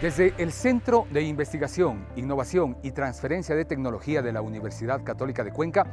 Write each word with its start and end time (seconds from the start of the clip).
Desde 0.00 0.34
el 0.36 0.52
Centro 0.52 1.06
de 1.10 1.22
Investigación, 1.22 2.06
Innovación 2.16 2.76
y 2.82 2.90
Transferencia 2.90 3.56
de 3.56 3.64
Tecnología 3.64 4.20
de 4.20 4.30
la 4.30 4.42
Universidad 4.42 5.02
Católica 5.02 5.42
de 5.42 5.52
Cuenca, 5.52 5.86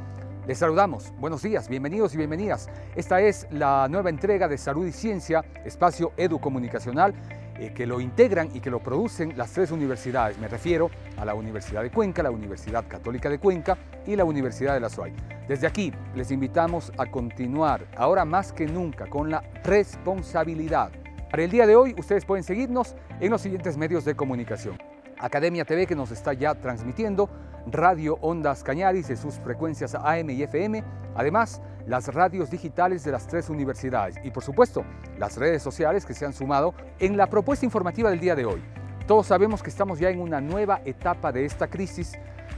les 0.46 0.58
saludamos. 0.58 1.14
Buenos 1.18 1.40
días, 1.40 1.70
bienvenidos 1.70 2.12
y 2.12 2.18
bienvenidas. 2.18 2.68
Esta 2.96 3.22
es 3.22 3.46
la 3.50 3.88
nueva 3.88 4.10
entrega 4.10 4.46
de 4.46 4.58
Salud 4.58 4.86
y 4.86 4.92
Ciencia, 4.92 5.42
espacio 5.64 6.12
educomunicacional, 6.18 7.14
eh, 7.58 7.72
que 7.74 7.86
lo 7.86 7.98
integran 7.98 8.50
y 8.52 8.60
que 8.60 8.68
lo 8.68 8.80
producen 8.80 9.38
las 9.38 9.52
tres 9.52 9.70
universidades. 9.70 10.36
Me 10.36 10.48
refiero 10.48 10.90
a 11.16 11.24
la 11.24 11.32
Universidad 11.32 11.82
de 11.82 11.90
Cuenca, 11.90 12.22
la 12.22 12.30
Universidad 12.30 12.86
Católica 12.86 13.30
de 13.30 13.38
Cuenca 13.38 13.78
y 14.06 14.16
la 14.16 14.26
Universidad 14.26 14.74
de 14.74 14.80
la 14.80 14.90
SUAY. 14.90 15.14
Desde 15.48 15.66
aquí 15.66 15.94
les 16.14 16.30
invitamos 16.30 16.92
a 16.98 17.06
continuar, 17.06 17.86
ahora 17.96 18.26
más 18.26 18.52
que 18.52 18.66
nunca, 18.66 19.06
con 19.06 19.30
la 19.30 19.42
responsabilidad 19.64 20.90
para 21.30 21.42
el 21.42 21.50
día 21.50 21.66
de 21.66 21.76
hoy 21.76 21.94
ustedes 21.98 22.24
pueden 22.24 22.44
seguirnos 22.44 22.94
en 23.20 23.30
los 23.30 23.40
siguientes 23.40 23.76
medios 23.76 24.04
de 24.04 24.14
comunicación. 24.14 24.78
Academia 25.18 25.64
TV 25.64 25.86
que 25.86 25.94
nos 25.94 26.10
está 26.10 26.32
ya 26.32 26.54
transmitiendo, 26.54 27.30
Radio 27.66 28.18
Ondas 28.20 28.62
Cañaris 28.62 29.08
de 29.08 29.16
sus 29.16 29.36
frecuencias 29.36 29.94
AM 29.94 30.30
y 30.30 30.42
FM, 30.42 30.84
además 31.14 31.62
las 31.86 32.08
radios 32.12 32.50
digitales 32.50 33.04
de 33.04 33.12
las 33.12 33.26
tres 33.26 33.48
universidades 33.48 34.16
y 34.22 34.30
por 34.30 34.42
supuesto 34.42 34.84
las 35.18 35.36
redes 35.36 35.62
sociales 35.62 36.04
que 36.04 36.14
se 36.14 36.26
han 36.26 36.32
sumado 36.32 36.74
en 36.98 37.16
la 37.16 37.28
propuesta 37.28 37.64
informativa 37.64 38.10
del 38.10 38.20
día 38.20 38.34
de 38.34 38.44
hoy. 38.44 38.62
Todos 39.06 39.26
sabemos 39.26 39.62
que 39.62 39.70
estamos 39.70 39.98
ya 39.98 40.10
en 40.10 40.20
una 40.20 40.40
nueva 40.40 40.80
etapa 40.84 41.30
de 41.30 41.44
esta 41.44 41.68
crisis 41.68 42.12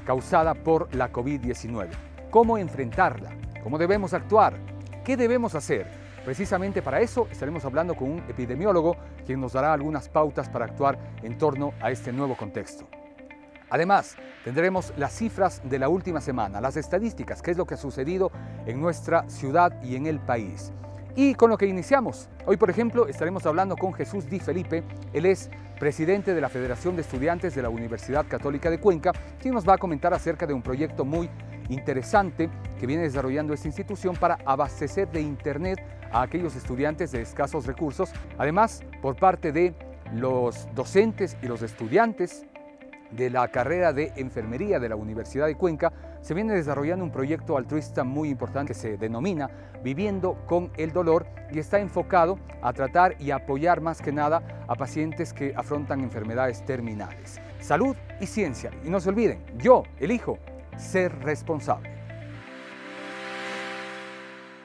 causada 0.04 0.54
por 0.54 0.94
la 0.94 1.12
COVID-19. 1.12 1.88
¿Cómo 2.30 2.58
enfrentarla? 2.58 3.30
¿Cómo 3.62 3.78
debemos 3.78 4.14
actuar? 4.14 4.54
¿Qué 5.04 5.16
debemos 5.16 5.54
hacer? 5.54 6.05
Precisamente 6.26 6.82
para 6.82 7.00
eso 7.00 7.28
estaremos 7.30 7.64
hablando 7.64 7.94
con 7.94 8.10
un 8.10 8.18
epidemiólogo 8.28 8.96
quien 9.24 9.40
nos 9.40 9.52
dará 9.52 9.72
algunas 9.72 10.08
pautas 10.08 10.48
para 10.48 10.64
actuar 10.64 10.98
en 11.22 11.38
torno 11.38 11.72
a 11.80 11.92
este 11.92 12.12
nuevo 12.12 12.36
contexto. 12.36 12.88
Además, 13.70 14.16
tendremos 14.42 14.92
las 14.96 15.12
cifras 15.12 15.62
de 15.62 15.78
la 15.78 15.88
última 15.88 16.20
semana, 16.20 16.60
las 16.60 16.76
estadísticas, 16.76 17.42
qué 17.42 17.52
es 17.52 17.56
lo 17.56 17.64
que 17.64 17.74
ha 17.74 17.76
sucedido 17.76 18.32
en 18.66 18.80
nuestra 18.80 19.28
ciudad 19.28 19.80
y 19.84 19.94
en 19.94 20.06
el 20.06 20.18
país. 20.18 20.72
Y 21.14 21.36
con 21.36 21.48
lo 21.48 21.56
que 21.56 21.66
iniciamos, 21.66 22.28
hoy 22.44 22.56
por 22.56 22.70
ejemplo 22.70 23.06
estaremos 23.06 23.46
hablando 23.46 23.76
con 23.76 23.94
Jesús 23.94 24.28
Di 24.28 24.40
Felipe, 24.40 24.82
él 25.12 25.26
es 25.26 25.48
presidente 25.78 26.34
de 26.34 26.40
la 26.40 26.48
Federación 26.48 26.96
de 26.96 27.02
Estudiantes 27.02 27.54
de 27.54 27.62
la 27.62 27.68
Universidad 27.68 28.26
Católica 28.26 28.68
de 28.68 28.80
Cuenca, 28.80 29.12
quien 29.40 29.54
nos 29.54 29.66
va 29.66 29.74
a 29.74 29.78
comentar 29.78 30.12
acerca 30.12 30.44
de 30.44 30.54
un 30.54 30.62
proyecto 30.62 31.04
muy 31.04 31.30
interesante 31.68 32.50
que 32.78 32.86
viene 32.86 33.04
desarrollando 33.04 33.54
esta 33.54 33.68
institución 33.68 34.16
para 34.16 34.38
abastecer 34.44 35.08
de 35.10 35.20
Internet 35.20 35.78
a 36.16 36.22
aquellos 36.22 36.56
estudiantes 36.56 37.12
de 37.12 37.20
escasos 37.20 37.66
recursos. 37.66 38.10
Además, 38.38 38.82
por 39.02 39.16
parte 39.16 39.52
de 39.52 39.74
los 40.14 40.66
docentes 40.74 41.36
y 41.42 41.46
los 41.46 41.60
estudiantes 41.60 42.46
de 43.10 43.28
la 43.28 43.48
carrera 43.48 43.92
de 43.92 44.12
enfermería 44.16 44.78
de 44.78 44.88
la 44.88 44.96
Universidad 44.96 45.46
de 45.46 45.56
Cuenca, 45.56 45.92
se 46.22 46.32
viene 46.32 46.54
desarrollando 46.54 47.04
un 47.04 47.12
proyecto 47.12 47.56
altruista 47.56 48.02
muy 48.02 48.30
importante 48.30 48.72
que 48.72 48.78
se 48.78 48.96
denomina 48.96 49.50
Viviendo 49.84 50.38
con 50.46 50.72
el 50.78 50.92
Dolor 50.92 51.26
y 51.52 51.60
está 51.60 51.78
enfocado 51.78 52.40
a 52.62 52.72
tratar 52.72 53.14
y 53.20 53.30
apoyar 53.30 53.80
más 53.80 54.00
que 54.00 54.10
nada 54.10 54.42
a 54.66 54.74
pacientes 54.74 55.32
que 55.32 55.52
afrontan 55.54 56.00
enfermedades 56.00 56.64
terminales. 56.64 57.40
Salud 57.60 57.94
y 58.20 58.26
ciencia. 58.26 58.70
Y 58.84 58.90
no 58.90 58.98
se 58.98 59.10
olviden, 59.10 59.44
yo 59.58 59.84
elijo 60.00 60.38
ser 60.76 61.16
responsable. 61.20 62.05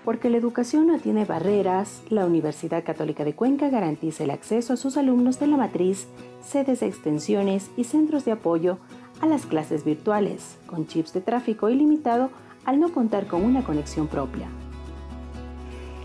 Porque 0.04 0.32
la 0.32 0.38
educación 0.38 0.88
no 0.88 0.98
tiene 0.98 1.26
barreras, 1.26 2.02
la 2.10 2.26
Universidad 2.26 2.84
Católica 2.84 3.24
de 3.24 3.34
Cuenca 3.34 3.70
garantiza 3.70 4.24
el 4.24 4.32
acceso 4.32 4.74
a 4.74 4.78
sus 4.78 4.98
alumnos 4.98 5.40
de 5.40 5.48
la 5.48 5.58
matriz, 5.58 6.08
sedes 6.44 6.80
de 6.80 6.88
extensiones 6.88 7.70
y 7.78 7.84
centros 7.84 8.26
de 8.26 8.32
apoyo 8.32 8.80
a 9.22 9.28
las 9.28 9.46
clases 9.46 9.86
virtuales, 9.86 10.58
con 10.66 10.88
chips 10.88 11.14
de 11.14 11.22
tráfico 11.22 11.70
ilimitado 11.70 12.32
al 12.66 12.80
no 12.80 12.92
contar 12.92 13.28
con 13.28 13.44
una 13.44 13.64
conexión 13.64 14.08
propia. 14.08 14.48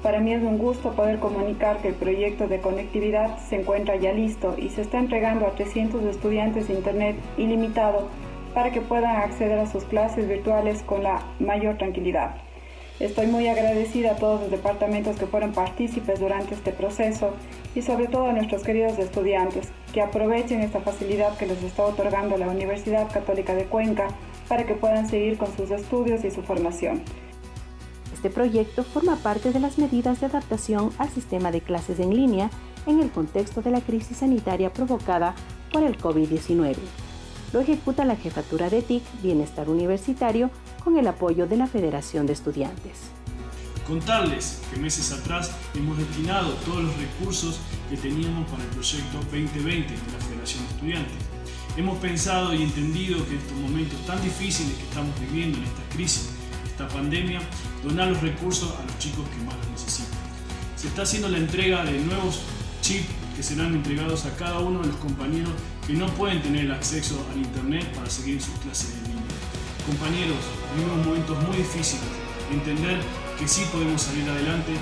Para 0.02 0.20
mí 0.20 0.32
es 0.32 0.42
un 0.42 0.58
gusto 0.58 0.92
poder 0.92 1.18
comunicar 1.18 1.80
que 1.80 1.88
el 1.88 1.94
proyecto 1.94 2.46
de 2.46 2.60
conectividad 2.60 3.38
se 3.38 3.56
encuentra 3.56 3.96
ya 3.96 4.12
listo 4.12 4.54
y 4.58 4.68
se 4.68 4.82
está 4.82 4.98
entregando 4.98 5.46
a 5.46 5.52
300 5.52 6.04
estudiantes 6.04 6.68
de 6.68 6.74
Internet 6.74 7.16
ilimitado 7.38 8.08
para 8.54 8.70
que 8.70 8.82
puedan 8.82 9.16
acceder 9.16 9.58
a 9.58 9.66
sus 9.66 9.84
clases 9.84 10.28
virtuales 10.28 10.82
con 10.82 11.02
la 11.02 11.22
mayor 11.40 11.76
tranquilidad. 11.78 12.45
Estoy 12.98 13.26
muy 13.26 13.46
agradecida 13.46 14.12
a 14.12 14.16
todos 14.16 14.40
los 14.40 14.50
departamentos 14.50 15.16
que 15.16 15.26
fueron 15.26 15.52
partícipes 15.52 16.18
durante 16.18 16.54
este 16.54 16.72
proceso 16.72 17.34
y 17.74 17.82
sobre 17.82 18.06
todo 18.06 18.24
a 18.24 18.32
nuestros 18.32 18.62
queridos 18.62 18.98
estudiantes 18.98 19.68
que 19.92 20.00
aprovechen 20.00 20.62
esta 20.62 20.80
facilidad 20.80 21.36
que 21.36 21.46
les 21.46 21.62
está 21.62 21.84
otorgando 21.84 22.38
la 22.38 22.48
Universidad 22.48 23.12
Católica 23.12 23.54
de 23.54 23.66
Cuenca 23.66 24.08
para 24.48 24.64
que 24.64 24.74
puedan 24.74 25.06
seguir 25.06 25.36
con 25.36 25.54
sus 25.54 25.70
estudios 25.70 26.24
y 26.24 26.30
su 26.30 26.42
formación. 26.42 27.02
Este 28.14 28.30
proyecto 28.30 28.82
forma 28.82 29.16
parte 29.16 29.52
de 29.52 29.60
las 29.60 29.76
medidas 29.76 30.20
de 30.20 30.26
adaptación 30.26 30.90
al 30.96 31.10
sistema 31.10 31.52
de 31.52 31.60
clases 31.60 32.00
en 32.00 32.16
línea 32.16 32.48
en 32.86 33.00
el 33.00 33.10
contexto 33.10 33.60
de 33.60 33.72
la 33.72 33.82
crisis 33.82 34.18
sanitaria 34.18 34.72
provocada 34.72 35.34
por 35.70 35.82
el 35.82 35.98
COVID-19 35.98 36.76
lo 37.52 37.60
ejecuta 37.60 38.04
la 38.04 38.16
Jefatura 38.16 38.68
de 38.70 38.82
TIC 38.82 39.02
Bienestar 39.22 39.68
Universitario 39.70 40.50
con 40.86 40.96
el 40.96 41.08
apoyo 41.08 41.48
de 41.48 41.56
la 41.56 41.66
Federación 41.66 42.28
de 42.28 42.32
Estudiantes. 42.32 43.10
Contarles 43.88 44.60
que 44.72 44.78
meses 44.78 45.10
atrás 45.10 45.50
hemos 45.74 45.98
destinado 45.98 46.52
todos 46.64 46.84
los 46.84 46.96
recursos 46.96 47.58
que 47.90 47.96
teníamos 47.96 48.48
para 48.48 48.62
el 48.62 48.68
proyecto 48.68 49.18
2020 49.32 49.92
de 49.92 50.12
la 50.12 50.24
Federación 50.24 50.62
de 50.62 50.74
Estudiantes. 50.74 51.16
Hemos 51.76 51.98
pensado 51.98 52.54
y 52.54 52.62
entendido 52.62 53.16
que 53.26 53.32
en 53.32 53.38
estos 53.38 53.56
momentos 53.58 54.06
tan 54.06 54.22
difíciles 54.22 54.74
que 54.74 54.84
estamos 54.84 55.10
viviendo 55.18 55.58
en 55.58 55.64
esta 55.64 55.82
crisis, 55.92 56.28
esta 56.64 56.86
pandemia, 56.86 57.40
donar 57.82 58.06
los 58.10 58.22
recursos 58.22 58.72
a 58.78 58.84
los 58.84 58.96
chicos 59.00 59.28
que 59.30 59.44
más 59.44 59.56
los 59.56 59.70
necesitan. 59.70 60.20
Se 60.76 60.86
está 60.86 61.02
haciendo 61.02 61.28
la 61.28 61.38
entrega 61.38 61.84
de 61.84 61.98
nuevos 61.98 62.42
chips 62.80 63.08
que 63.34 63.42
serán 63.42 63.74
entregados 63.74 64.24
a 64.24 64.36
cada 64.36 64.60
uno 64.60 64.82
de 64.82 64.86
los 64.86 64.96
compañeros 64.98 65.50
que 65.84 65.94
no 65.94 66.06
pueden 66.14 66.40
tener 66.42 66.70
acceso 66.70 67.26
al 67.32 67.38
Internet 67.38 67.92
para 67.92 68.08
seguir 68.08 68.40
sus 68.40 68.54
clases 68.60 68.94
en 68.98 69.02
línea. 69.02 69.15
Compañeros, 69.86 70.38
vivimos 70.74 71.06
momentos 71.06 71.40
muy 71.44 71.58
difíciles. 71.58 72.04
Entender 72.50 72.98
que 73.38 73.46
sí 73.46 73.64
podemos 73.70 74.02
salir 74.02 74.28
adelante 74.28 74.72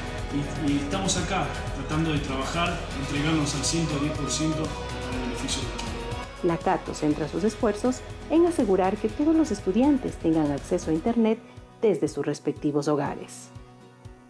y, 0.67 0.77
estamos 0.77 1.19
acá 1.19 1.47
tratando 1.77 2.11
de 2.11 2.21
trabajar, 2.21 2.75
entregarnos 3.01 3.55
al 3.55 3.61
110% 3.61 3.85
para 3.85 5.17
el 5.17 5.23
beneficio 5.29 5.61
de 5.61 5.69
todos. 5.77 6.45
La 6.45 6.57
CATO 6.57 6.95
centra 6.95 7.29
sus 7.29 7.45
esfuerzos 7.45 8.01
en 8.31 8.47
asegurar 8.47 8.97
que 8.97 9.11
todos 9.11 9.37
los 9.37 9.51
estudiantes 9.51 10.17
tengan 10.17 10.51
acceso 10.51 10.91
a 10.91 10.95
Internet 10.95 11.39
desde 11.83 12.09
sus 12.09 12.25
respectivos 12.25 12.89
hogares. 12.89 13.51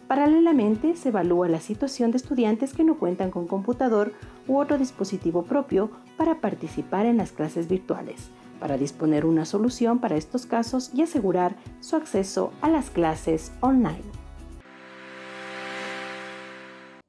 Paralelamente, 0.09 0.97
se 0.97 1.09
evalúa 1.09 1.47
la 1.47 1.61
situación 1.61 2.11
de 2.11 2.17
estudiantes 2.17 2.73
que 2.73 2.83
no 2.83 2.97
cuentan 2.97 3.31
con 3.31 3.47
computador 3.47 4.11
u 4.45 4.57
otro 4.57 4.77
dispositivo 4.77 5.43
propio 5.43 5.89
para 6.17 6.41
participar 6.41 7.05
en 7.05 7.17
las 7.17 7.31
clases 7.31 7.69
virtuales, 7.69 8.29
para 8.59 8.77
disponer 8.77 9.25
una 9.25 9.45
solución 9.45 9.99
para 9.99 10.17
estos 10.17 10.45
casos 10.45 10.91
y 10.93 11.01
asegurar 11.01 11.55
su 11.79 11.95
acceso 11.95 12.51
a 12.61 12.69
las 12.69 12.89
clases 12.89 13.51
online. 13.61 14.25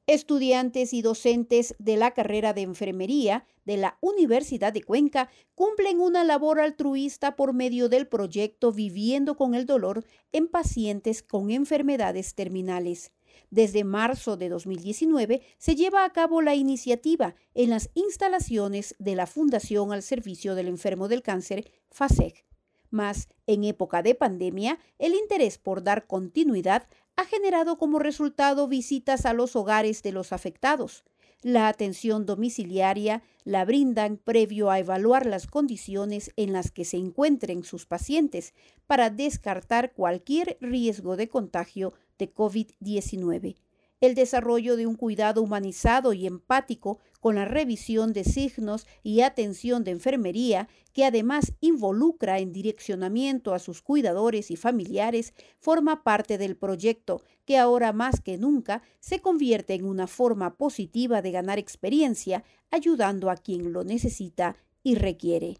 Estudiantes 0.09 0.93
y 0.93 1.01
docentes 1.01 1.75
de 1.79 1.97
la 1.97 2.11
carrera 2.11 2.53
de 2.53 2.61
enfermería 2.61 3.45
de 3.65 3.75
la 3.75 3.97
Universidad 3.99 4.71
de 4.71 4.81
Cuenca 4.81 5.29
cumplen 5.53 5.99
una 5.99 6.23
labor 6.23 6.61
altruista 6.61 7.35
por 7.35 7.51
medio 7.51 7.89
del 7.89 8.07
proyecto 8.07 8.71
Viviendo 8.71 9.35
con 9.35 9.53
el 9.53 9.65
Dolor 9.65 10.05
en 10.31 10.47
pacientes 10.47 11.23
con 11.23 11.51
enfermedades 11.51 12.35
terminales. 12.35 13.11
Desde 13.49 13.83
marzo 13.83 14.35
de 14.35 14.49
2019 14.49 15.41
se 15.57 15.75
lleva 15.75 16.03
a 16.03 16.11
cabo 16.11 16.41
la 16.41 16.55
iniciativa 16.55 17.35
en 17.53 17.69
las 17.69 17.89
instalaciones 17.93 18.95
de 18.99 19.15
la 19.15 19.25
Fundación 19.25 19.93
al 19.93 20.03
Servicio 20.03 20.53
del 20.53 20.67
Enfermo 20.67 21.07
del 21.07 21.21
Cáncer, 21.21 21.71
FASEC. 21.89 22.45
Mas, 22.89 23.29
en 23.47 23.63
época 23.63 24.01
de 24.01 24.15
pandemia, 24.15 24.79
el 24.99 25.13
interés 25.13 25.57
por 25.57 25.83
dar 25.83 26.07
continuidad 26.07 26.87
ha 27.15 27.25
generado 27.25 27.77
como 27.77 27.99
resultado 27.99 28.67
visitas 28.67 29.25
a 29.25 29.33
los 29.33 29.55
hogares 29.55 30.03
de 30.03 30.11
los 30.11 30.33
afectados. 30.33 31.03
La 31.41 31.67
atención 31.67 32.25
domiciliaria 32.25 33.21
la 33.43 33.63
brindan 33.63 34.17
previo 34.17 34.71
a 34.71 34.79
evaluar 34.79 35.25
las 35.25 35.47
condiciones 35.47 36.31
en 36.35 36.51
las 36.51 36.71
que 36.71 36.83
se 36.83 36.97
encuentren 36.97 37.63
sus 37.63 37.85
pacientes 37.85 38.53
para 38.87 39.09
descartar 39.09 39.93
cualquier 39.93 40.57
riesgo 40.61 41.15
de 41.15 41.29
contagio 41.29 41.93
de 42.17 42.33
COVID-19 42.33 43.57
el 43.99 44.15
desarrollo 44.15 44.75
de 44.75 44.85
un 44.85 44.95
cuidado 44.95 45.41
humanizado 45.41 46.13
y 46.13 46.27
empático 46.27 46.99
con 47.19 47.35
la 47.35 47.45
revisión 47.45 48.13
de 48.13 48.23
signos 48.23 48.85
y 49.01 49.21
atención 49.21 49.83
de 49.83 49.91
enfermería, 49.91 50.69
que 50.93 51.03
además 51.05 51.53
involucra 51.61 52.39
en 52.39 52.53
direccionamiento 52.53 53.53
a 53.53 53.59
sus 53.59 53.81
cuidadores 53.81 54.51
y 54.51 54.55
familiares, 54.55 55.33
forma 55.59 56.03
parte 56.03 56.37
del 56.37 56.55
proyecto 56.55 57.23
que 57.45 57.57
ahora 57.57 57.91
más 57.91 58.21
que 58.21 58.37
nunca 58.37 58.83
se 58.99 59.19
convierte 59.19 59.73
en 59.73 59.85
una 59.85 60.07
forma 60.07 60.55
positiva 60.57 61.21
de 61.21 61.31
ganar 61.31 61.57
experiencia, 61.57 62.43
ayudando 62.71 63.29
a 63.29 63.35
quien 63.35 63.73
lo 63.73 63.83
necesita 63.83 64.57
y 64.83 64.95
requiere. 64.95 65.57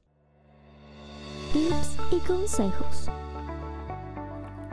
Tips 1.54 1.98
y 2.12 2.20
consejos. 2.28 3.10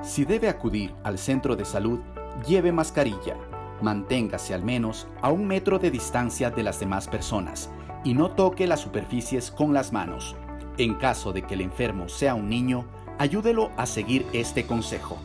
Si 0.04 0.24
debe 0.24 0.48
acudir 0.48 0.94
al 1.02 1.18
centro 1.18 1.56
de 1.56 1.64
salud, 1.64 1.98
lleve 2.46 2.72
mascarilla 2.72 3.36
Manténgase 3.80 4.54
al 4.54 4.62
menos 4.62 5.08
a 5.20 5.30
un 5.30 5.46
metro 5.46 5.78
de 5.78 5.90
distancia 5.90 6.50
de 6.50 6.62
las 6.62 6.80
demás 6.80 7.08
personas 7.08 7.70
y 8.04 8.14
no 8.14 8.30
toque 8.30 8.66
las 8.66 8.80
superficies 8.80 9.50
con 9.50 9.74
las 9.74 9.92
manos. 9.92 10.36
En 10.78 10.94
caso 10.94 11.32
de 11.32 11.42
que 11.42 11.54
el 11.54 11.60
enfermo 11.60 12.08
sea 12.08 12.34
un 12.34 12.48
niño, 12.48 12.86
ayúdelo 13.18 13.70
a 13.76 13.86
seguir 13.86 14.26
este 14.32 14.66
consejo. 14.66 15.18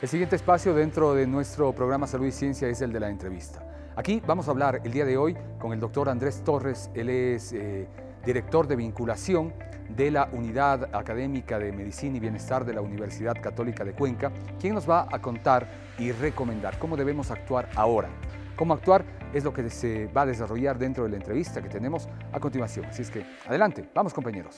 El 0.00 0.08
siguiente 0.08 0.36
espacio 0.36 0.74
dentro 0.74 1.14
de 1.14 1.26
nuestro 1.26 1.72
programa 1.72 2.06
Salud 2.06 2.26
y 2.26 2.32
Ciencia 2.32 2.68
es 2.68 2.80
el 2.82 2.92
de 2.92 3.00
la 3.00 3.08
entrevista. 3.08 3.64
Aquí 3.96 4.22
vamos 4.26 4.48
a 4.48 4.50
hablar 4.50 4.80
el 4.84 4.92
día 4.92 5.04
de 5.04 5.16
hoy 5.16 5.36
con 5.58 5.72
el 5.72 5.80
doctor 5.80 6.08
Andrés 6.08 6.42
Torres. 6.44 6.90
Él 6.94 7.08
es 7.08 7.52
eh, 7.52 7.88
director 8.24 8.66
de 8.66 8.76
vinculación 8.76 9.54
de 9.96 10.10
la 10.10 10.28
Unidad 10.32 10.94
Académica 10.94 11.58
de 11.58 11.72
Medicina 11.72 12.16
y 12.16 12.20
Bienestar 12.20 12.64
de 12.64 12.74
la 12.74 12.80
Universidad 12.80 13.40
Católica 13.40 13.84
de 13.84 13.92
Cuenca, 13.92 14.32
quien 14.60 14.74
nos 14.74 14.88
va 14.88 15.06
a 15.10 15.20
contar 15.20 15.66
y 15.98 16.12
recomendar 16.12 16.78
cómo 16.78 16.96
debemos 16.96 17.30
actuar 17.30 17.68
ahora. 17.76 18.08
Cómo 18.56 18.74
actuar 18.74 19.04
es 19.32 19.44
lo 19.44 19.52
que 19.52 19.68
se 19.70 20.06
va 20.06 20.22
a 20.22 20.26
desarrollar 20.26 20.78
dentro 20.78 21.04
de 21.04 21.10
la 21.10 21.16
entrevista 21.16 21.62
que 21.62 21.68
tenemos 21.68 22.08
a 22.32 22.40
continuación. 22.40 22.86
Así 22.86 23.02
es 23.02 23.10
que 23.10 23.24
adelante, 23.46 23.88
vamos 23.94 24.12
compañeros. 24.12 24.56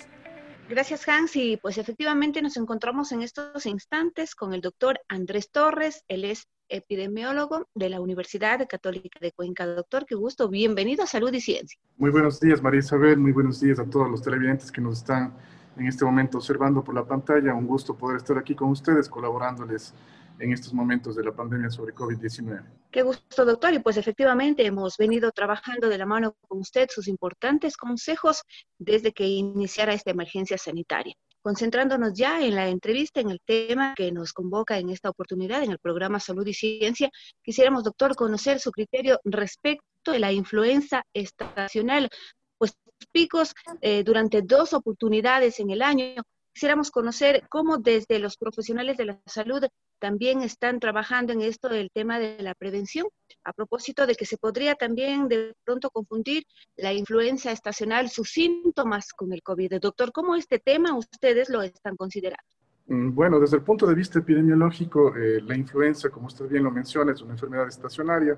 Gracias 0.68 1.06
Hans 1.08 1.36
y 1.36 1.58
pues 1.58 1.76
efectivamente 1.76 2.40
nos 2.40 2.56
encontramos 2.56 3.12
en 3.12 3.22
estos 3.22 3.66
instantes 3.66 4.34
con 4.34 4.54
el 4.54 4.62
doctor 4.62 4.98
Andrés 5.08 5.50
Torres, 5.50 6.04
él 6.08 6.24
es 6.24 6.48
epidemiólogo 6.68 7.68
de 7.74 7.88
la 7.88 8.00
Universidad 8.00 8.66
Católica 8.68 9.18
de 9.20 9.32
Cuenca. 9.32 9.66
Doctor, 9.66 10.06
qué 10.06 10.14
gusto, 10.14 10.48
bienvenido 10.48 11.04
a 11.04 11.06
Salud 11.06 11.32
y 11.32 11.40
Ciencia. 11.40 11.78
Muy 11.96 12.10
buenos 12.10 12.40
días 12.40 12.62
María 12.62 12.80
Isabel, 12.80 13.18
muy 13.18 13.32
buenos 13.32 13.60
días 13.60 13.78
a 13.78 13.84
todos 13.84 14.10
los 14.10 14.22
televidentes 14.22 14.72
que 14.72 14.80
nos 14.80 14.98
están 14.98 15.34
en 15.76 15.86
este 15.86 16.04
momento 16.04 16.38
observando 16.38 16.82
por 16.82 16.94
la 16.94 17.04
pantalla. 17.04 17.54
Un 17.54 17.66
gusto 17.66 17.96
poder 17.96 18.18
estar 18.18 18.38
aquí 18.38 18.54
con 18.54 18.70
ustedes 18.70 19.08
colaborándoles 19.08 19.94
en 20.38 20.52
estos 20.52 20.72
momentos 20.72 21.16
de 21.16 21.24
la 21.24 21.32
pandemia 21.32 21.70
sobre 21.70 21.94
COVID-19. 21.94 22.64
Qué 22.90 23.02
gusto, 23.02 23.44
doctor. 23.44 23.72
Y 23.72 23.78
pues 23.78 23.96
efectivamente 23.96 24.66
hemos 24.66 24.96
venido 24.96 25.30
trabajando 25.32 25.88
de 25.88 25.98
la 25.98 26.06
mano 26.06 26.36
con 26.48 26.60
usted 26.60 26.88
sus 26.90 27.08
importantes 27.08 27.76
consejos 27.76 28.42
desde 28.78 29.12
que 29.12 29.26
iniciara 29.26 29.94
esta 29.94 30.10
emergencia 30.10 30.58
sanitaria. 30.58 31.14
Concentrándonos 31.44 32.14
ya 32.14 32.40
en 32.40 32.54
la 32.54 32.68
entrevista, 32.68 33.20
en 33.20 33.28
el 33.28 33.38
tema 33.44 33.92
que 33.94 34.10
nos 34.10 34.32
convoca 34.32 34.78
en 34.78 34.88
esta 34.88 35.10
oportunidad, 35.10 35.62
en 35.62 35.72
el 35.72 35.78
programa 35.78 36.18
Salud 36.18 36.46
y 36.46 36.54
Ciencia, 36.54 37.10
quisiéramos, 37.42 37.84
doctor, 37.84 38.16
conocer 38.16 38.60
su 38.60 38.70
criterio 38.70 39.20
respecto 39.24 40.12
de 40.12 40.20
la 40.20 40.32
influenza 40.32 41.04
estacional, 41.12 42.08
pues 42.56 42.72
picos 43.12 43.52
eh, 43.82 44.02
durante 44.04 44.40
dos 44.40 44.72
oportunidades 44.72 45.60
en 45.60 45.68
el 45.68 45.82
año 45.82 46.22
quisiéramos 46.54 46.90
conocer 46.90 47.46
cómo 47.50 47.78
desde 47.78 48.20
los 48.20 48.38
profesionales 48.38 48.96
de 48.96 49.04
la 49.04 49.20
salud 49.26 49.64
también 49.98 50.40
están 50.40 50.80
trabajando 50.80 51.32
en 51.32 51.42
esto 51.42 51.68
del 51.68 51.90
tema 51.90 52.18
de 52.18 52.40
la 52.42 52.54
prevención, 52.54 53.08
a 53.44 53.52
propósito 53.52 54.06
de 54.06 54.14
que 54.14 54.26
se 54.26 54.38
podría 54.38 54.74
también 54.74 55.28
de 55.28 55.54
pronto 55.64 55.90
confundir 55.90 56.44
la 56.76 56.92
influencia 56.92 57.52
estacional, 57.52 58.08
sus 58.08 58.30
síntomas 58.30 59.12
con 59.12 59.32
el 59.32 59.42
COVID. 59.42 59.80
Doctor, 59.80 60.12
¿cómo 60.12 60.34
este 60.34 60.58
tema 60.58 60.96
ustedes 60.96 61.48
lo 61.50 61.62
están 61.62 61.96
considerando? 61.96 62.44
Mm, 62.86 63.14
bueno, 63.14 63.40
desde 63.40 63.56
el 63.56 63.62
punto 63.62 63.86
de 63.86 63.94
vista 63.94 64.18
epidemiológico, 64.18 65.16
eh, 65.16 65.40
la 65.40 65.56
influenza, 65.56 66.10
como 66.10 66.26
usted 66.26 66.48
bien 66.48 66.64
lo 66.64 66.70
menciona, 66.70 67.12
es 67.12 67.22
una 67.22 67.32
enfermedad 67.32 67.68
estacionaria. 67.68 68.36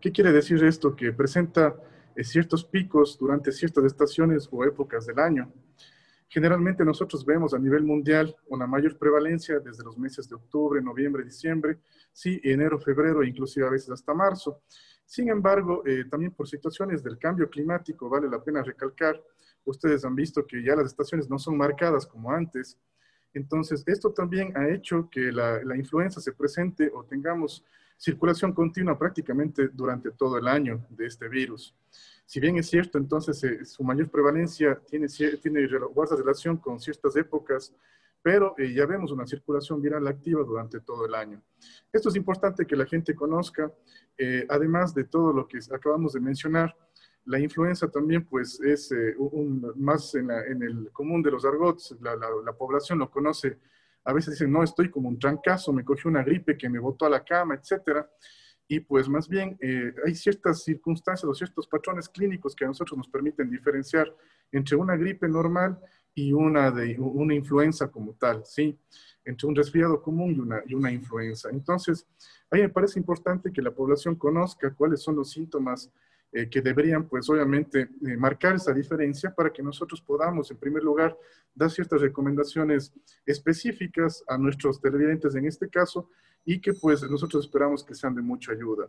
¿Qué 0.00 0.10
quiere 0.10 0.32
decir 0.32 0.62
esto? 0.64 0.94
Que 0.96 1.12
presenta 1.12 1.76
eh, 2.14 2.24
ciertos 2.24 2.64
picos 2.64 3.18
durante 3.18 3.52
ciertas 3.52 3.84
estaciones 3.84 4.48
o 4.50 4.64
épocas 4.64 5.06
del 5.06 5.18
año. 5.18 5.52
Generalmente 6.28 6.84
nosotros 6.84 7.24
vemos 7.24 7.54
a 7.54 7.58
nivel 7.58 7.82
mundial 7.84 8.36
una 8.48 8.66
mayor 8.66 8.98
prevalencia 8.98 9.60
desde 9.60 9.82
los 9.82 9.96
meses 9.96 10.28
de 10.28 10.34
octubre, 10.34 10.82
noviembre, 10.82 11.24
diciembre, 11.24 11.78
sí, 12.12 12.38
enero, 12.44 12.78
febrero, 12.78 13.24
inclusive 13.24 13.66
a 13.66 13.70
veces 13.70 13.90
hasta 13.90 14.12
marzo. 14.12 14.60
Sin 15.06 15.30
embargo, 15.30 15.82
eh, 15.86 16.04
también 16.10 16.32
por 16.32 16.46
situaciones 16.46 17.02
del 17.02 17.18
cambio 17.18 17.48
climático, 17.48 18.10
vale 18.10 18.28
la 18.28 18.44
pena 18.44 18.62
recalcar, 18.62 19.18
ustedes 19.64 20.04
han 20.04 20.14
visto 20.14 20.46
que 20.46 20.62
ya 20.62 20.76
las 20.76 20.86
estaciones 20.86 21.30
no 21.30 21.38
son 21.38 21.56
marcadas 21.56 22.06
como 22.06 22.30
antes. 22.30 22.78
Entonces, 23.32 23.82
esto 23.86 24.12
también 24.12 24.54
ha 24.54 24.68
hecho 24.68 25.08
que 25.10 25.32
la, 25.32 25.64
la 25.64 25.76
influenza 25.78 26.20
se 26.20 26.32
presente 26.32 26.90
o 26.92 27.04
tengamos 27.04 27.64
circulación 27.96 28.52
continua 28.52 28.98
prácticamente 28.98 29.68
durante 29.68 30.10
todo 30.12 30.36
el 30.36 30.46
año 30.46 30.86
de 30.90 31.06
este 31.06 31.26
virus. 31.28 31.74
Si 32.28 32.40
bien 32.40 32.58
es 32.58 32.68
cierto, 32.68 32.98
entonces 32.98 33.42
eh, 33.42 33.64
su 33.64 33.82
mayor 33.82 34.10
prevalencia 34.10 34.78
tiene, 34.86 35.08
guarda 35.94 36.14
relación 36.14 36.58
con 36.58 36.78
ciertas 36.78 37.16
épocas, 37.16 37.74
pero 38.20 38.54
eh, 38.58 38.70
ya 38.74 38.84
vemos 38.84 39.12
una 39.12 39.26
circulación 39.26 39.80
viral 39.80 40.06
activa 40.06 40.44
durante 40.44 40.78
todo 40.80 41.06
el 41.06 41.14
año. 41.14 41.42
Esto 41.90 42.10
es 42.10 42.16
importante 42.16 42.66
que 42.66 42.76
la 42.76 42.84
gente 42.84 43.14
conozca, 43.14 43.72
eh, 44.18 44.44
además 44.50 44.94
de 44.94 45.04
todo 45.04 45.32
lo 45.32 45.48
que 45.48 45.58
acabamos 45.72 46.12
de 46.12 46.20
mencionar, 46.20 46.76
la 47.24 47.40
influenza 47.40 47.88
también 47.88 48.26
pues 48.26 48.60
es 48.60 48.92
un, 49.16 49.72
más 49.76 50.14
en, 50.14 50.30
el 50.30 50.90
común 50.92 51.22
de 51.22 51.30
los 51.30 51.46
argots, 51.46 51.96
la, 52.02 52.14
la, 52.14 52.52
población 52.52 52.98
lo 52.98 53.10
conoce, 53.10 53.58
a 54.04 54.12
veces 54.12 54.34
dicen, 54.34 54.52
no, 54.52 54.62
estoy 54.62 54.90
como 54.90 55.08
un 55.08 55.18
trancazo, 55.18 55.72
me 55.72 55.84
cogió 55.84 56.10
una 56.10 56.22
gripe 56.22 56.58
que 56.58 56.68
me 56.68 56.78
botó 56.78 57.06
a 57.06 57.10
la 57.10 57.24
cama, 57.24 57.54
etcétera 57.54 58.06
y 58.68 58.80
pues 58.80 59.08
más 59.08 59.26
bien 59.26 59.56
eh, 59.60 59.94
hay 60.06 60.14
ciertas 60.14 60.62
circunstancias 60.62 61.28
o 61.28 61.34
ciertos 61.34 61.66
patrones 61.66 62.08
clínicos 62.08 62.54
que 62.54 62.66
a 62.66 62.68
nosotros 62.68 62.98
nos 62.98 63.08
permiten 63.08 63.50
diferenciar 63.50 64.14
entre 64.52 64.76
una 64.76 64.94
gripe 64.94 65.26
normal 65.26 65.80
y 66.14 66.32
una, 66.32 66.70
de, 66.70 66.98
una 66.98 67.34
influenza 67.34 67.90
como 67.90 68.12
tal, 68.14 68.44
¿sí? 68.44 68.78
Entre 69.24 69.46
un 69.46 69.56
resfriado 69.56 70.02
común 70.02 70.34
y 70.34 70.38
una, 70.38 70.62
y 70.66 70.74
una 70.74 70.92
influenza. 70.92 71.48
Entonces, 71.50 72.06
a 72.50 72.56
mí 72.56 72.62
me 72.62 72.68
parece 72.68 72.98
importante 72.98 73.52
que 73.52 73.62
la 73.62 73.70
población 73.70 74.16
conozca 74.16 74.74
cuáles 74.74 75.00
son 75.00 75.16
los 75.16 75.30
síntomas 75.30 75.90
eh, 76.32 76.48
que 76.48 76.60
deberían, 76.60 77.08
pues 77.08 77.28
obviamente, 77.30 77.88
eh, 78.06 78.16
marcar 78.16 78.56
esa 78.56 78.72
diferencia 78.72 79.34
para 79.34 79.52
que 79.52 79.62
nosotros 79.62 80.00
podamos, 80.00 80.50
en 80.50 80.58
primer 80.58 80.82
lugar, 80.82 81.16
dar 81.54 81.70
ciertas 81.70 82.00
recomendaciones 82.00 82.92
específicas 83.24 84.22
a 84.28 84.36
nuestros 84.36 84.80
televidentes 84.80 85.34
en 85.34 85.46
este 85.46 85.68
caso 85.68 86.10
y 86.44 86.60
que 86.60 86.72
pues 86.72 87.02
nosotros 87.10 87.44
esperamos 87.44 87.84
que 87.84 87.94
sean 87.94 88.14
de 88.14 88.22
mucha 88.22 88.52
ayuda. 88.52 88.88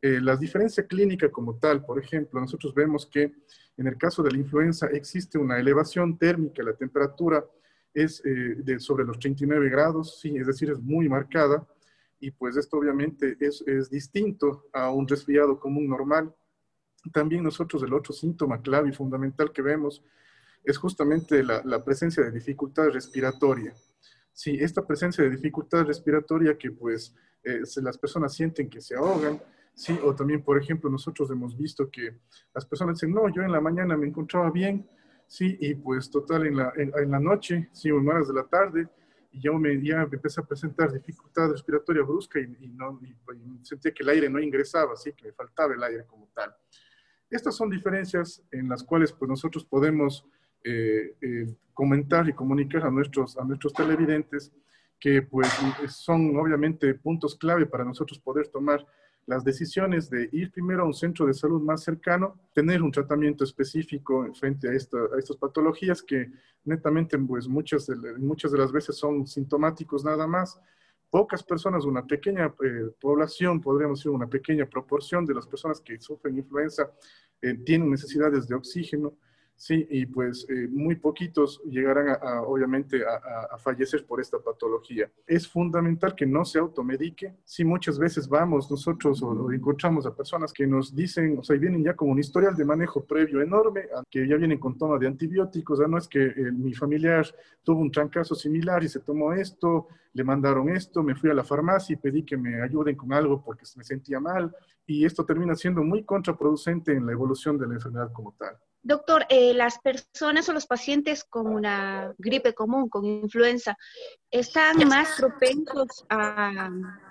Eh, 0.00 0.20
la 0.20 0.36
diferencia 0.36 0.86
clínica 0.86 1.30
como 1.30 1.56
tal, 1.56 1.84
por 1.84 1.98
ejemplo, 1.98 2.40
nosotros 2.40 2.74
vemos 2.74 3.06
que 3.06 3.32
en 3.76 3.86
el 3.86 3.96
caso 3.96 4.22
de 4.22 4.30
la 4.30 4.38
influenza 4.38 4.86
existe 4.88 5.38
una 5.38 5.58
elevación 5.58 6.18
térmica, 6.18 6.62
la 6.62 6.74
temperatura 6.74 7.44
es 7.92 8.22
eh, 8.24 8.56
de 8.58 8.78
sobre 8.78 9.04
los 9.04 9.18
39 9.18 9.70
grados, 9.70 10.20
sí, 10.20 10.36
es 10.36 10.46
decir, 10.46 10.70
es 10.70 10.78
muy 10.80 11.08
marcada, 11.08 11.66
y 12.20 12.30
pues 12.30 12.56
esto 12.56 12.76
obviamente 12.76 13.36
es, 13.40 13.62
es 13.66 13.90
distinto 13.90 14.66
a 14.72 14.90
un 14.90 15.08
resfriado 15.08 15.58
común 15.58 15.88
normal. 15.88 16.34
También 17.12 17.42
nosotros 17.42 17.82
el 17.82 17.92
otro 17.92 18.12
síntoma 18.12 18.60
clave 18.60 18.90
y 18.90 18.92
fundamental 18.92 19.52
que 19.52 19.62
vemos 19.62 20.02
es 20.64 20.76
justamente 20.78 21.42
la, 21.42 21.62
la 21.64 21.84
presencia 21.84 22.22
de 22.24 22.32
dificultad 22.32 22.88
respiratoria. 22.88 23.74
Sí, 24.32 24.56
esta 24.60 24.86
presencia 24.86 25.24
de 25.24 25.30
dificultad 25.30 25.86
respiratoria 25.86 26.58
que 26.58 26.70
pues 26.70 27.14
eh, 27.46 27.62
las 27.76 27.96
personas 27.96 28.34
sienten 28.34 28.68
que 28.68 28.80
se 28.80 28.96
ahogan, 28.96 29.40
sí, 29.72 29.96
o 30.02 30.14
también, 30.16 30.42
por 30.42 30.60
ejemplo, 30.60 30.90
nosotros 30.90 31.30
hemos 31.30 31.56
visto 31.56 31.88
que 31.88 32.18
las 32.52 32.66
personas 32.66 32.96
dicen, 32.96 33.14
no, 33.14 33.28
yo 33.28 33.42
en 33.42 33.52
la 33.52 33.60
mañana 33.60 33.96
me 33.96 34.08
encontraba 34.08 34.50
bien, 34.50 34.84
sí, 35.28 35.56
y 35.60 35.76
pues 35.76 36.10
total 36.10 36.48
en 36.48 36.56
la, 36.56 36.72
en, 36.76 37.10
la 37.10 37.20
noche, 37.20 37.68
sí, 37.72 37.88
o 37.90 37.98
en 37.98 38.08
horas 38.08 38.26
de 38.26 38.34
la 38.34 38.42
tarde, 38.44 38.88
y 39.30 39.40
ya 39.40 39.52
me, 39.52 39.80
ya 39.80 40.02
empecé 40.02 40.40
a 40.40 40.44
presentar 40.44 40.92
dificultad 40.92 41.50
respiratoria 41.50 42.02
brusca 42.02 42.40
y, 42.40 42.68
no, 42.74 43.00
sentía 43.62 43.92
que 43.92 44.02
el 44.02 44.08
aire 44.08 44.28
no 44.28 44.40
ingresaba, 44.40 44.94
así 44.94 45.12
que 45.12 45.26
me 45.26 45.32
faltaba 45.32 45.72
el 45.72 45.82
aire 45.84 46.04
como 46.04 46.28
tal. 46.34 46.52
Estas 47.30 47.56
son 47.56 47.70
diferencias 47.70 48.42
en 48.50 48.68
las 48.68 48.82
cuales 48.82 49.12
pues 49.12 49.28
nosotros 49.28 49.64
podemos 49.64 50.24
eh, 50.64 51.14
eh, 51.20 51.54
comentar 51.74 52.28
y 52.28 52.32
comunicar 52.32 52.84
a 52.84 52.90
nuestros, 52.90 53.36
a 53.36 53.44
nuestros 53.44 53.72
televidentes 53.72 54.52
que 54.98 55.22
pues 55.22 55.48
son 55.88 56.36
obviamente 56.36 56.94
puntos 56.94 57.36
clave 57.36 57.66
para 57.66 57.84
nosotros 57.84 58.18
poder 58.18 58.48
tomar 58.48 58.86
las 59.26 59.44
decisiones 59.44 60.08
de 60.08 60.28
ir 60.32 60.50
primero 60.52 60.82
a 60.82 60.86
un 60.86 60.94
centro 60.94 61.26
de 61.26 61.34
salud 61.34 61.60
más 61.60 61.82
cercano, 61.82 62.38
tener 62.54 62.82
un 62.82 62.92
tratamiento 62.92 63.44
específico 63.44 64.32
frente 64.34 64.68
a, 64.68 64.72
esta, 64.72 64.98
a 64.98 65.18
estas 65.18 65.36
patologías 65.36 66.02
que 66.02 66.30
netamente 66.64 67.18
pues 67.18 67.48
muchas 67.48 67.88
muchas 68.18 68.52
de 68.52 68.58
las 68.58 68.70
veces 68.70 68.96
son 68.96 69.26
sintomáticos 69.26 70.04
nada 70.04 70.26
más. 70.26 70.60
Pocas 71.10 71.42
personas, 71.42 71.84
una 71.84 72.04
pequeña 72.04 72.46
eh, 72.46 72.90
población, 73.00 73.60
podríamos 73.60 74.00
decir 74.00 74.10
una 74.10 74.26
pequeña 74.26 74.66
proporción 74.66 75.24
de 75.24 75.34
las 75.34 75.46
personas 75.46 75.80
que 75.80 75.98
sufren 76.00 76.36
influenza 76.36 76.90
eh, 77.40 77.54
tienen 77.64 77.90
necesidades 77.90 78.48
de 78.48 78.54
oxígeno 78.54 79.14
Sí, 79.56 79.86
y 79.90 80.04
pues 80.04 80.46
eh, 80.50 80.68
muy 80.70 80.96
poquitos 80.96 81.62
llegarán 81.64 82.10
a, 82.10 82.42
obviamente 82.42 83.02
a, 83.04 83.56
fallecer 83.56 84.04
por 84.04 84.20
esta 84.20 84.38
patología. 84.38 85.10
Es 85.26 85.48
fundamental 85.48 86.14
que 86.14 86.26
no 86.26 86.44
se 86.44 86.58
automedique. 86.58 87.34
Sí, 87.42 87.64
muchas 87.64 87.98
veces 87.98 88.28
vamos 88.28 88.70
nosotros 88.70 89.22
o, 89.22 89.50
encontramos 89.50 90.04
a 90.06 90.14
personas 90.14 90.52
que 90.52 90.66
nos 90.66 90.94
dicen, 90.94 91.38
o 91.38 91.42
sea, 91.42 91.56
vienen 91.56 91.82
ya 91.82 91.96
con 91.96 92.10
un 92.10 92.18
historial 92.18 92.54
de 92.54 92.66
manejo 92.66 93.04
previo 93.04 93.40
enorme, 93.40 93.88
que 94.10 94.28
ya 94.28 94.36
vienen 94.36 94.58
con 94.58 94.76
toma 94.76 94.98
de 94.98 95.06
antibióticos, 95.06 95.80
no 95.88 95.96
es 95.96 96.06
que 96.06 96.22
eh, 96.26 96.52
mi 96.52 96.74
familiar 96.74 97.26
tuvo 97.64 97.80
un 97.80 97.90
trancazo 97.90 98.34
similar 98.34 98.84
y 98.84 98.88
se 98.88 99.00
tomó 99.00 99.32
esto, 99.32 99.88
le 100.12 100.22
mandaron 100.22 100.68
esto, 100.68 101.02
me 101.02 101.14
fui 101.14 101.30
a 101.30 101.34
la 101.34 101.44
farmacia 101.44 101.94
y 101.94 101.96
pedí 101.96 102.24
que 102.24 102.36
me 102.36 102.62
ayuden 102.62 102.94
con 102.94 103.12
algo 103.12 103.42
porque 103.42 103.64
me 103.76 103.84
sentía 103.84 104.20
mal, 104.20 104.54
y 104.86 105.04
esto 105.04 105.24
termina 105.24 105.54
siendo 105.54 105.82
muy 105.82 106.04
contraproducente 106.04 106.92
en 106.92 107.06
la 107.06 107.12
evolución 107.12 107.58
de 107.58 107.66
la 107.66 107.74
enfermedad 107.74 108.12
como 108.12 108.32
tal. 108.38 108.56
Doctor, 108.86 109.26
eh, 109.28 109.52
las 109.52 109.80
personas 109.80 110.48
o 110.48 110.52
los 110.52 110.64
pacientes 110.64 111.24
con 111.24 111.48
una 111.48 112.14
gripe 112.18 112.54
común, 112.54 112.88
con 112.88 113.04
influenza, 113.04 113.76
¿están 114.30 114.76
más 114.88 115.16
propensos 115.18 116.04
a 116.08 116.70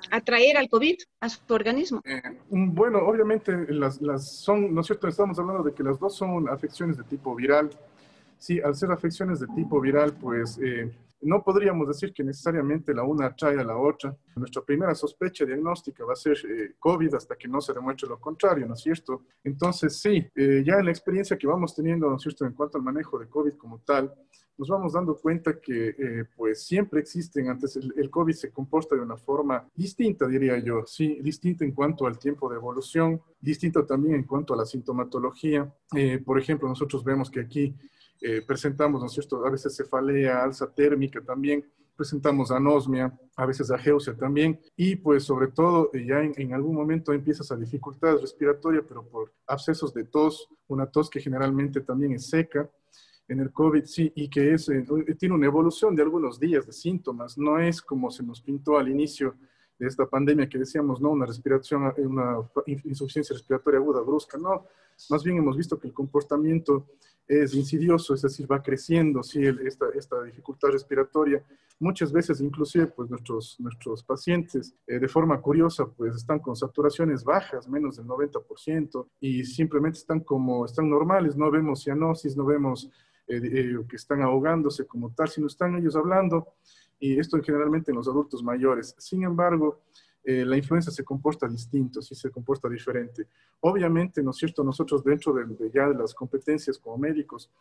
atraer 0.09 0.55
al 0.55 0.69
COVID 0.69 0.95
a 1.19 1.27
su 1.27 1.41
organismo? 1.49 1.99
Eh, 2.05 2.21
bueno, 2.47 2.99
obviamente 2.99 3.51
las, 3.73 4.01
las, 4.01 4.37
son, 4.37 4.73
¿no 4.73 4.79
es 4.79 4.87
cierto? 4.87 5.09
Estamos 5.09 5.37
hablando 5.37 5.63
de 5.63 5.73
que 5.73 5.83
las 5.83 5.99
dos 5.99 6.15
son 6.15 6.47
afecciones 6.47 6.95
de 6.95 7.03
tipo 7.03 7.35
viral. 7.35 7.69
Sí, 8.37 8.59
al 8.59 8.75
ser 8.75 8.91
afecciones 8.91 9.39
de 9.39 9.47
tipo 9.47 9.79
viral, 9.81 10.13
pues 10.13 10.59
eh, 10.61 10.91
no 11.25 11.43
podríamos 11.43 11.87
decir 11.87 12.13
que 12.13 12.23
necesariamente 12.23 12.93
la 12.93 13.03
una 13.03 13.27
atrae 13.27 13.59
a 13.59 13.63
la 13.63 13.77
otra. 13.77 14.15
Nuestra 14.35 14.61
primera 14.61 14.93
sospecha 14.93 15.45
diagnóstica 15.45 16.05
va 16.05 16.13
a 16.13 16.15
ser 16.15 16.37
eh, 16.47 16.75
COVID 16.77 17.15
hasta 17.15 17.35
que 17.35 17.47
no 17.47 17.61
se 17.61 17.73
demuestre 17.73 18.07
lo 18.07 18.19
contrario, 18.19 18.67
¿no 18.67 18.75
es 18.75 18.81
cierto? 18.81 19.23
Entonces, 19.43 19.97
sí, 19.97 20.25
eh, 20.35 20.63
ya 20.65 20.75
en 20.75 20.85
la 20.85 20.91
experiencia 20.91 21.37
que 21.37 21.47
vamos 21.47 21.75
teniendo, 21.75 22.09
¿no 22.09 22.17
es 22.17 22.21
cierto?, 22.21 22.45
en 22.45 22.53
cuanto 22.53 22.77
al 22.77 22.83
manejo 22.83 23.17
de 23.17 23.27
COVID 23.27 23.53
como 23.53 23.79
tal, 23.79 24.13
nos 24.57 24.69
vamos 24.69 24.93
dando 24.93 25.17
cuenta 25.17 25.59
que 25.59 25.89
eh, 25.89 26.25
pues 26.37 26.63
siempre 26.63 27.01
existen, 27.01 27.49
antes 27.49 27.75
el, 27.75 27.93
el, 27.97 28.09
COVID 28.09 28.33
se 28.33 28.51
comporta 28.51 28.95
de 28.95 29.01
una 29.01 29.17
forma 29.17 29.67
distinta, 29.75 30.27
diría 30.27 30.57
yo, 30.59 30.85
sí, 30.85 31.19
distinta 31.21 31.65
en 31.65 31.73
cuanto 31.73 32.05
al 32.05 32.17
tiempo 32.17 32.49
de 32.49 32.55
evolución, 32.55 33.19
distinta 33.41 33.85
también 33.85 34.15
en 34.15 34.23
cuanto 34.23 34.53
a 34.53 34.57
la 34.57 34.65
sintomatología. 34.65 35.73
por 36.23 36.39
ejemplo, 36.39 36.69
nosotros 36.69 37.03
vemos 37.03 37.29
que 37.29 37.41
aquí 37.41 37.75
eh, 38.21 38.41
presentamos, 38.45 39.01
¿no 39.01 39.07
es 39.07 39.13
cierto? 39.13 39.45
A 39.45 39.49
veces 39.49 39.75
cefalea, 39.75 40.43
alza 40.43 40.71
térmica 40.71 41.21
también, 41.21 41.65
presentamos 41.95 42.51
anosmia, 42.51 43.17
a 43.35 43.45
veces 43.45 43.71
ageusia 43.71 44.15
también, 44.15 44.59
y 44.75 44.95
pues 44.95 45.23
sobre 45.23 45.47
todo 45.47 45.89
eh, 45.93 46.05
ya 46.05 46.21
en, 46.21 46.53
algún 46.53 46.75
momento 46.75 47.13
empiezas 47.13 47.51
a 47.51 47.55
dificultades 47.55 48.21
respiratorias, 48.21 48.83
pero 48.87 49.03
por 49.03 49.33
abscesos 49.47 49.93
de 49.93 50.05
tos, 50.05 50.49
una 50.67 50.85
tos 50.85 51.09
que 51.09 51.21
generalmente 51.21 51.81
también 51.81 52.13
es 52.13 52.29
seca, 52.29 52.69
en 53.27 53.39
el 53.39 53.51
COVID 53.51 53.85
sí, 53.85 54.11
y 54.15 54.29
que 54.29 54.53
es, 54.53 54.69
eh, 54.69 54.85
tiene 55.17 55.35
una 55.35 55.47
evolución 55.47 55.95
de 55.95 56.03
algunos 56.03 56.39
días 56.39 56.65
de 56.65 56.73
síntomas, 56.73 57.37
no 57.37 57.59
es 57.59 57.81
como 57.81 58.11
se 58.11 58.23
nos 58.23 58.41
pintó 58.41 58.77
al 58.77 58.89
inicio 58.89 59.35
de 59.77 59.87
esta 59.87 60.05
pandemia 60.05 60.47
que 60.47 60.57
decíamos, 60.57 61.01
no, 61.01 61.11
una 61.11 61.25
respiración, 61.25 61.93
una 61.97 62.37
insuficiencia 62.85 63.33
respiratoria 63.33 63.79
aguda 63.79 64.01
brusca, 64.01 64.37
no, 64.37 64.65
más 65.09 65.23
bien 65.23 65.37
hemos 65.37 65.57
visto 65.57 65.79
que 65.79 65.87
el 65.87 65.93
comportamiento 65.93 66.85
es 67.27 67.53
insidioso, 67.55 68.13
es 68.13 68.21
decir, 68.21 68.49
va 68.49 68.61
creciendo 68.61 69.23
¿sí? 69.23 69.43
esta, 69.65 69.87
esta, 69.95 70.21
dificultad 70.23 70.69
respiratoria. 70.69 71.43
Muchas 71.79 72.11
veces, 72.11 72.39
inclusive, 72.39 72.87
pues 72.87 73.09
nuestros, 73.09 73.59
nuestros 73.59 74.03
pacientes, 74.03 74.73
eh, 74.87 74.99
de 74.99 75.07
forma 75.07 75.41
curiosa, 75.41 75.85
pues 75.87 76.15
están 76.15 76.39
con 76.39 76.55
saturaciones 76.55 77.23
bajas, 77.23 77.67
menos 77.67 77.97
del 77.97 78.05
90%, 78.05 79.07
y 79.19 79.43
simplemente 79.43 79.99
están 79.99 80.21
como, 80.21 80.65
están 80.65 80.89
normales, 80.89 81.35
no 81.35 81.51
vemos 81.51 81.83
cianosis, 81.83 82.37
no 82.37 82.45
vemos 82.45 82.89
eh, 83.27 83.41
eh, 83.43 83.77
que 83.89 83.95
están 83.95 84.21
ahogándose 84.21 84.85
como 84.85 85.13
tal, 85.13 85.27
sino 85.27 85.47
están 85.47 85.75
ellos 85.75 85.95
hablando, 85.95 86.53
y 86.99 87.19
esto 87.19 87.41
generalmente 87.41 87.91
en 87.91 87.97
los 87.97 88.07
adultos 88.07 88.43
mayores. 88.43 88.95
Sin 88.97 89.23
embargo, 89.23 89.81
eh, 90.23 90.43
la 90.43 90.57
influenza 90.57 90.89
se 90.89 91.03
comporta 91.03 91.47
distinto, 91.47 92.01
sí 92.01 92.15
se 92.15 92.31
comporta 92.31 92.67
diferente. 92.67 93.27
Obviamente, 93.59 94.23
¿no 94.23 94.31
es 94.31 94.37
cierto? 94.37 94.63
Nosotros 94.63 95.03
dentro 95.03 95.33
de, 95.33 95.45
ya 95.71 95.87
de 95.87 95.95
las 95.95 96.15
competencias 96.15 96.79
como 96.79 96.97
médicos 96.97 97.51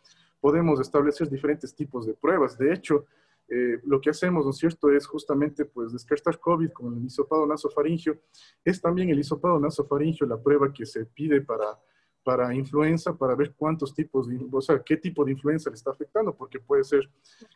podemos 0.41 0.79
establecer 0.79 1.29
diferentes 1.29 1.75
tipos 1.75 2.07
de 2.07 2.15
pruebas. 2.15 2.57
De 2.57 2.73
hecho, 2.73 3.05
eh, 3.47 3.79
lo 3.85 4.01
que 4.01 4.09
hacemos, 4.09 4.45
¿no 4.45 4.49
es 4.49 4.57
cierto?, 4.57 4.89
es 4.89 5.05
justamente 5.05 5.65
pues 5.65 5.93
descartar 5.93 6.39
COVID 6.39 6.71
con 6.71 6.97
el 6.97 7.05
hisopado 7.05 7.45
nasofaringio. 7.45 8.19
Es 8.63 8.81
también 8.81 9.09
el 9.09 9.19
hisopado 9.19 9.59
nasofaringio 9.59 10.25
la 10.25 10.41
prueba 10.41 10.73
que 10.73 10.87
se 10.87 11.05
pide 11.05 11.41
para, 11.41 11.79
para 12.25 12.53
influenza, 12.55 13.15
para 13.15 13.35
ver 13.35 13.53
cuántos 13.55 13.93
tipos, 13.93 14.27
de, 14.27 14.43
o 14.51 14.61
sea, 14.61 14.81
qué 14.83 14.97
tipo 14.97 15.23
de 15.23 15.31
influenza 15.33 15.69
le 15.69 15.75
está 15.75 15.91
afectando, 15.91 16.35
porque 16.35 16.59
puede 16.59 16.83
ser 16.83 17.07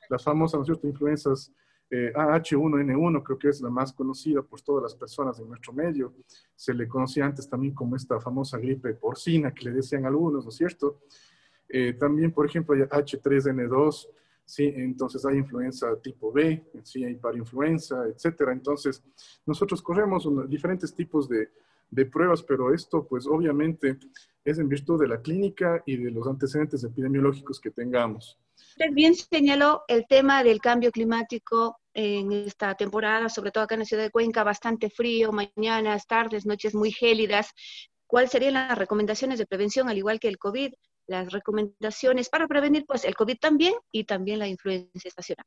las 0.08 0.24
famosas, 0.24 0.60
¿no 0.60 0.62
es 0.62 0.68
cierto?, 0.68 0.88
influencias 0.88 1.52
eh, 1.92 2.14
AH1N1 2.14 3.24
creo 3.24 3.40
que 3.40 3.50
es 3.50 3.62
la 3.62 3.72
más 3.72 3.92
conocida 3.92 4.44
por 4.44 4.62
todas 4.62 4.84
las 4.84 4.94
personas 4.94 5.40
de 5.40 5.46
nuestro 5.46 5.74
medio. 5.74 6.14
Se 6.56 6.72
le 6.72 6.88
conocía 6.88 7.26
antes 7.26 7.50
también 7.50 7.74
como 7.74 7.96
esta 7.96 8.20
famosa 8.20 8.60
gripe 8.60 8.94
porcina 8.94 9.52
que 9.52 9.66
le 9.66 9.72
decían 9.72 10.06
algunos, 10.06 10.44
¿no 10.44 10.50
es 10.50 10.56
cierto? 10.56 11.00
Eh, 11.68 11.94
también, 11.94 12.32
por 12.32 12.46
ejemplo, 12.46 12.76
hay 12.76 12.82
H3N2, 12.82 14.08
¿sí? 14.46 14.72
Entonces 14.76 15.26
hay 15.26 15.38
influenza 15.38 16.00
tipo 16.00 16.32
B, 16.32 16.64
¿sí? 16.84 17.04
Hay 17.04 17.16
parainfluenza, 17.16 18.06
etcétera. 18.06 18.52
Entonces, 18.52 19.04
nosotros 19.48 19.82
corremos 19.82 20.30
diferentes 20.48 20.94
tipos 20.94 21.28
de, 21.28 21.50
de 21.90 22.06
pruebas, 22.06 22.44
pero 22.44 22.74
esto, 22.74 23.08
pues, 23.08 23.26
obviamente 23.28 23.98
es 24.44 24.60
en 24.60 24.70
virtud 24.70 25.00
de 25.00 25.08
la 25.08 25.22
clínica 25.22 25.82
y 25.86 25.98
de 25.98 26.12
los 26.12 26.28
antecedentes 26.28 26.84
epidemiológicos 26.84 27.60
que 27.60 27.72
tengamos. 27.72 28.38
Usted 28.56 28.92
bien 28.92 29.16
señaló 29.16 29.84
el 29.88 30.06
tema 30.08 30.44
del 30.44 30.60
cambio 30.60 30.92
climático 30.92 31.80
en 31.94 32.32
esta 32.32 32.76
temporada, 32.76 33.30
sobre 33.30 33.52
todo 33.52 33.64
acá 33.64 33.76
en 33.76 33.80
la 33.80 33.86
ciudad 33.86 34.04
de 34.04 34.12
Cuenca, 34.12 34.44
bastante 34.44 34.90
frío, 34.90 35.32
mañanas, 35.32 36.08
tardes, 36.08 36.46
noches 36.46 36.76
muy 36.76 36.92
gélidas. 36.92 37.52
¿Cuáles 38.08 38.32
serían 38.32 38.54
las 38.54 38.78
recomendaciones 38.78 39.40
de 39.40 39.46
prevención, 39.46 39.90
al 39.90 39.98
igual 39.98 40.20
que 40.20 40.28
el 40.28 40.38
COVID? 40.38 40.74
Las 41.08 41.32
recomendaciones 41.32 42.30
para 42.30 42.48
prevenir 42.48 42.86
pues 42.88 43.04
el 43.06 43.16
COVID 43.16 43.38
también 43.40 43.74
y 43.92 44.04
también 44.04 44.40
la 44.40 44.48
influencia 44.48 45.08
estacional. 45.08 45.46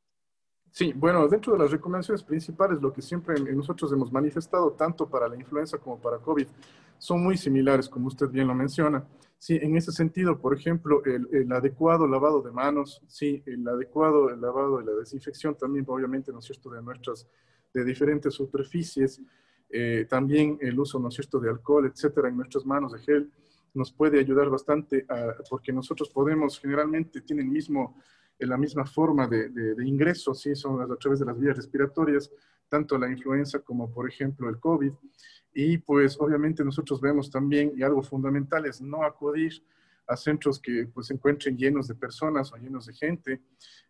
Sí, 0.73 0.95
bueno, 0.97 1.29
dentro 1.29 1.53
de 1.53 1.59
las 1.59 1.71
recomendaciones 1.71 2.23
principales, 2.23 2.81
lo 2.81 2.95
que 2.95 3.03
siempre 3.03 3.39
nosotros 3.55 3.93
hemos 3.93 4.11
manifestado, 4.11 4.73
tanto 4.73 5.07
para 5.07 5.29
la 5.29 5.37
influenza 5.37 5.77
como 5.77 6.01
para 6.01 6.17
COVID, 6.17 6.47
son 6.97 7.23
muy 7.23 7.37
similares, 7.37 7.91
como 7.91 8.07
usted 8.07 8.29
bien 8.29 8.49
lo 8.49 8.55
menciona. 8.55 9.07
Sí, 9.37 9.59
en 9.61 9.77
ese 9.77 9.93
sentido, 9.93 10.39
por 10.39 10.57
ejemplo, 10.57 11.03
el, 11.05 11.53
adecuado 11.53 12.07
lavado 12.07 12.41
de 12.41 12.53
manos, 12.53 13.03
sí, 13.07 13.43
el 13.45 13.69
adecuado 13.69 14.31
el 14.31 14.41
lavado 14.41 14.79
de 14.79 14.87
la 14.87 14.93
desinfección 14.93 15.55
también, 15.59 15.85
obviamente, 15.89 16.33
¿no 16.33 16.39
es 16.39 16.47
cierto?, 16.47 16.71
de 16.71 16.81
nuestras, 16.81 17.29
de 17.75 17.85
diferentes 17.85 18.33
superficies, 18.33 19.21
eh, 19.69 20.07
también 20.09 20.57
el 20.63 20.81
uso, 20.81 20.99
¿no 20.99 21.09
es 21.09 21.15
cierto?, 21.15 21.39
de 21.39 21.51
alcohol, 21.51 21.85
etcétera, 21.85 22.31
en 22.31 22.37
nuestras 22.39 22.65
manos 22.65 22.93
de 22.93 23.01
gel, 23.01 23.31
nos 23.75 23.93
puede 23.93 24.19
ayudar 24.19 24.49
bastante 24.49 25.05
porque 25.51 25.71
nosotros 25.71 26.09
podemos, 26.09 26.59
generalmente 26.59 27.21
tienen 27.21 27.51
mismo 27.51 27.97
en 28.45 28.51
la 28.51 28.57
misma 28.57 28.85
forma 28.85 29.27
de, 29.27 29.49
de, 29.49 29.87
ingreso, 29.87 30.35
¿sí? 30.35 30.55
son 30.55 30.81
a 30.81 30.97
través 30.97 31.21
de 31.21 31.27
las 31.27 31.39
vías 31.39 31.57
respiratorias, 31.57 32.31
tanto 32.69 32.99
la 32.99 33.11
influenza 33.11 33.61
como, 33.61 33.91
por 33.91 34.09
ejemplo, 34.09 34.49
el 34.49 34.59
COVID. 34.59 34.93
Y 35.55 35.79
pues 35.79 36.17
obviamente 36.19 36.65
nosotros 36.65 37.01
vemos 37.01 37.31
también, 37.31 37.73
y 37.77 37.83
algo 37.83 38.03
fundamental 38.03 38.65
es 38.67 38.81
no 38.81 39.05
acudir 39.05 39.63
a 40.07 40.17
centros 40.17 40.59
que 40.59 40.89
pues, 40.93 41.07
se 41.07 41.15
encuentren 41.15 41.57
llenos 41.57 41.89
de 41.89 41.95
personas 41.95 42.53
o 42.53 42.57
llenos 42.57 42.87
de 42.87 42.95
gente. 42.95 43.41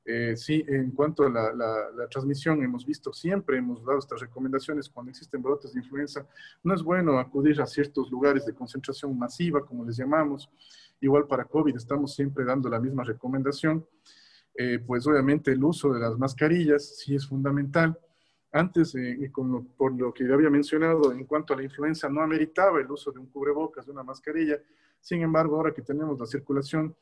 Eh, 0.04 0.34
sí, 0.36 0.64
en 0.66 0.90
cuanto 0.90 1.24
a 1.24 1.30
la, 1.30 1.52
la, 1.52 2.08
transmisión, 2.08 2.62
hemos 2.62 2.84
visto 2.84 3.12
siempre, 3.12 3.58
hemos 3.58 3.84
dado 3.84 3.98
estas 3.98 4.20
recomendaciones 4.20 4.88
cuando 4.88 5.10
existen 5.10 5.42
brotes 5.42 5.72
de 5.72 5.80
influenza. 5.80 6.26
No 6.62 6.74
es 6.74 6.82
bueno 6.82 7.18
acudir 7.18 7.60
a 7.60 7.66
ciertos 7.66 8.10
lugares 8.10 8.44
de 8.44 8.54
concentración 8.54 9.16
masiva, 9.18 9.64
como 9.64 9.84
les 9.84 9.96
llamamos. 9.96 10.50
Igual 11.00 11.26
para 11.26 11.44
COVID 11.44 11.76
estamos 11.76 12.14
siempre 12.14 12.44
dando 12.44 12.68
la 12.68 12.80
misma 12.80 13.04
recomendación. 13.04 13.86
Eh, 14.54 14.78
pues 14.86 15.06
obviamente 15.06 15.50
el 15.52 15.64
uso 15.64 15.92
de 15.92 16.00
las 16.00 16.18
mascarillas 16.18 16.96
sí 16.98 17.14
es 17.14 17.26
fundamental. 17.26 17.98
Antes, 18.52 18.94
eh, 18.94 19.30
por 19.76 19.98
lo 19.98 20.12
que 20.12 20.30
había 20.30 20.50
mencionado, 20.50 21.12
en 21.12 21.24
cuanto 21.24 21.54
a 21.54 21.56
la 21.56 21.62
influenza, 21.62 22.08
no 22.08 22.20
ameritaba 22.20 22.80
el 22.80 22.90
uso 22.90 23.10
de 23.10 23.18
un 23.18 23.26
cubrebocas, 23.26 23.86
de 23.86 23.92
una 23.92 24.02
mascarilla. 24.02 24.60
Sin 25.00 25.22
embargo, 25.22 25.56
ahora 25.56 25.72
que 25.72 25.80
tenemos 25.80 26.20
la 26.20 26.26
circulación 26.26 26.94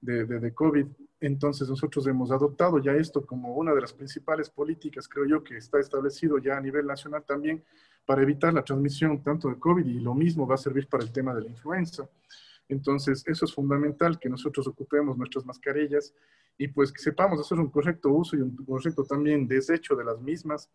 de, 0.00 0.24
de, 0.26 0.52
COVID, 0.52 0.86
entonces 1.20 1.68
nosotros 1.68 2.06
hemos 2.06 2.30
adoptado 2.30 2.78
ya 2.78 2.92
esto 2.92 3.24
como 3.24 3.54
una 3.54 3.72
de 3.72 3.80
las 3.80 3.92
principales 3.92 4.50
políticas, 4.50 5.08
creo 5.08 5.24
yo, 5.24 5.44
que 5.44 5.56
está 5.56 5.78
establecido 5.78 6.38
ya 6.38 6.56
a 6.56 6.60
nivel 6.60 6.86
nacional 6.86 7.24
también, 7.24 7.64
para 8.04 8.22
evitar 8.22 8.52
la 8.52 8.62
transmisión 8.62 9.22
tanto 9.22 9.48
de 9.48 9.58
COVID 9.58 9.86
y 9.86 10.00
lo 10.00 10.14
mismo 10.14 10.46
va 10.46 10.56
a 10.56 10.58
servir 10.58 10.88
para 10.88 11.02
el 11.02 11.12
tema 11.12 11.34
de 11.34 11.42
la 11.42 11.48
influenza. 11.48 12.08
Entonces, 12.68 13.22
eso 13.26 13.44
es 13.44 13.54
fundamental, 13.54 14.18
que 14.18 14.28
nosotros 14.28 14.66
ocupemos 14.66 15.16
nuestras 15.16 15.44
mascarillas 15.44 16.14
y 16.58 16.68
pues 16.68 16.92
que 16.92 17.00
sepamos 17.00 17.40
hacer 17.40 17.58
un 17.58 17.70
correcto 17.70 18.10
uso 18.10 18.36
y 18.36 18.40
un 18.40 18.56
correcto 18.56 19.04
también 19.04 19.46
desecho 19.46 19.94
de 19.94 20.04
las 20.04 20.20
mismas. 20.20 20.70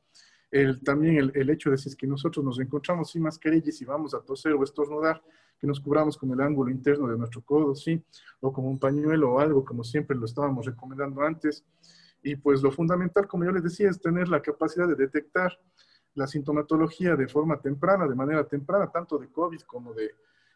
También 0.84 1.32
el, 1.34 1.50
hecho 1.50 1.72
de 1.72 1.78
si 1.78 1.96
que 1.96 2.08
nosotros 2.08 2.44
nos 2.44 2.60
encontramos 2.60 3.12
sin 3.12 3.24
mascarillas 3.24 3.82
y 3.82 3.86
vamos 3.86 4.14
a 4.14 4.22
toser 4.22 4.54
o 4.54 4.64
estornudar, 4.64 5.22
que 5.58 5.68
nos 5.68 5.80
cubramos 5.80 6.18
con 6.18 6.32
el 6.32 6.42
ángulo 6.42 6.72
interno 6.72 7.08
de 7.08 7.18
nuestro 7.18 7.42
codo, 7.42 7.76
¿sí? 7.76 8.04
O 8.40 8.52
con 8.52 8.66
un 8.66 8.80
pañuelo 8.80 9.34
o 9.34 9.40
algo, 9.40 9.64
como 9.64 9.84
siempre 9.84 10.18
lo 10.18 10.26
estábamos 10.26 10.66
recomendando 10.66 11.22
antes. 11.22 11.64
Y 12.24 12.36
pues 12.36 12.62
lo 12.62 12.72
fundamental, 12.72 13.28
como 13.28 13.46
yo 13.46 13.52
les 13.52 13.64
decía, 13.64 13.90
es 13.90 14.02
tener 14.02 14.28
la 14.28 14.42
capacidad 14.42 14.88
de 14.88 14.96
detectar 14.96 15.58
la 16.16 16.28
sintomatología 16.28 17.16
de 17.16 17.28
forma 17.28 17.62
temprana, 17.62 18.08
de 18.08 18.16
manera 18.16 18.46
temprana, 18.46 18.92
tanto 18.92 19.18
de 19.18 19.30
COVID 19.30 19.62
como 19.62 19.94
de, 19.94 20.12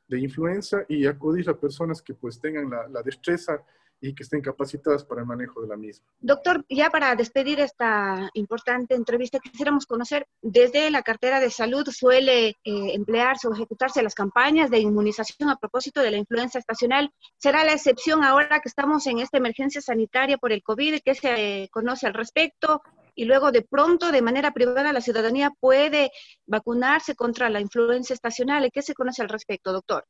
de 0.08 0.20
influenza, 0.20 0.86
y 0.88 1.06
acudir 1.06 1.50
a 1.50 1.58
personas 1.58 2.02
que 2.02 2.14
pues 2.14 2.40
tengan 2.40 2.70
la, 2.70 3.02
destreza 3.02 3.64
y 4.02 4.14
que 4.14 4.24
estén 4.24 4.42
capacitadas 4.42 5.04
para 5.04 5.22
el 5.22 5.28
manejo 5.28 5.62
de 5.62 5.68
la 5.68 5.78
misma. 5.78 6.06
Doctor, 6.20 6.64
ya 6.70 6.90
para 6.90 7.16
despedir 7.16 7.60
esta 7.60 8.30
importante 8.34 8.94
entrevista, 8.94 9.40
quisiéramos 9.40 9.86
conocer, 9.86 10.28
desde 10.42 10.92
la 10.92 11.02
cartera 11.02 11.40
de 11.40 11.50
salud 11.50 11.88
suele 11.90 12.50
eh, 12.50 12.56
emplearse 12.64 13.48
o 13.48 13.54
ejecutarse 13.54 14.04
las 14.04 14.14
campañas 14.14 14.70
de 14.70 14.80
inmunización 14.80 15.50
a 15.50 15.56
propósito 15.56 16.02
de 16.02 16.12
la 16.12 16.18
influenza 16.18 16.60
estacional. 16.60 17.12
¿Será 17.38 17.64
la 17.64 17.74
excepción 17.74 18.24
ahora 18.24 18.60
que 18.60 18.70
estamos 18.70 19.08
en 19.08 19.20
esta 19.20 19.38
emergencia 19.38 19.82
sanitaria 19.82 20.38
por 20.38 20.52
el 20.52 20.62
COVID? 20.62 21.00
¿Qué 21.04 21.16
se 21.16 21.64
eh, 21.64 21.70
conoce 21.72 22.06
al 22.06 22.14
respecto? 22.14 22.82
Y 23.16 23.26
luego 23.26 23.52
de 23.52 23.62
pronto, 23.62 24.12
de 24.12 24.22
manera 24.22 24.52
privada, 24.52 24.94
la 24.94 25.02
ciudadanía 25.02 25.52
puede 25.60 26.12
vacunarse 26.46 27.16
contra 27.16 27.50
la 27.50 27.62
influenza 27.62 28.14
estacional. 28.14 28.70
¿Qué 28.72 28.82
se 28.82 28.94
conoce 28.94 29.22
al 29.22 29.30
respecto, 29.30 29.72
doctor? 29.72 30.06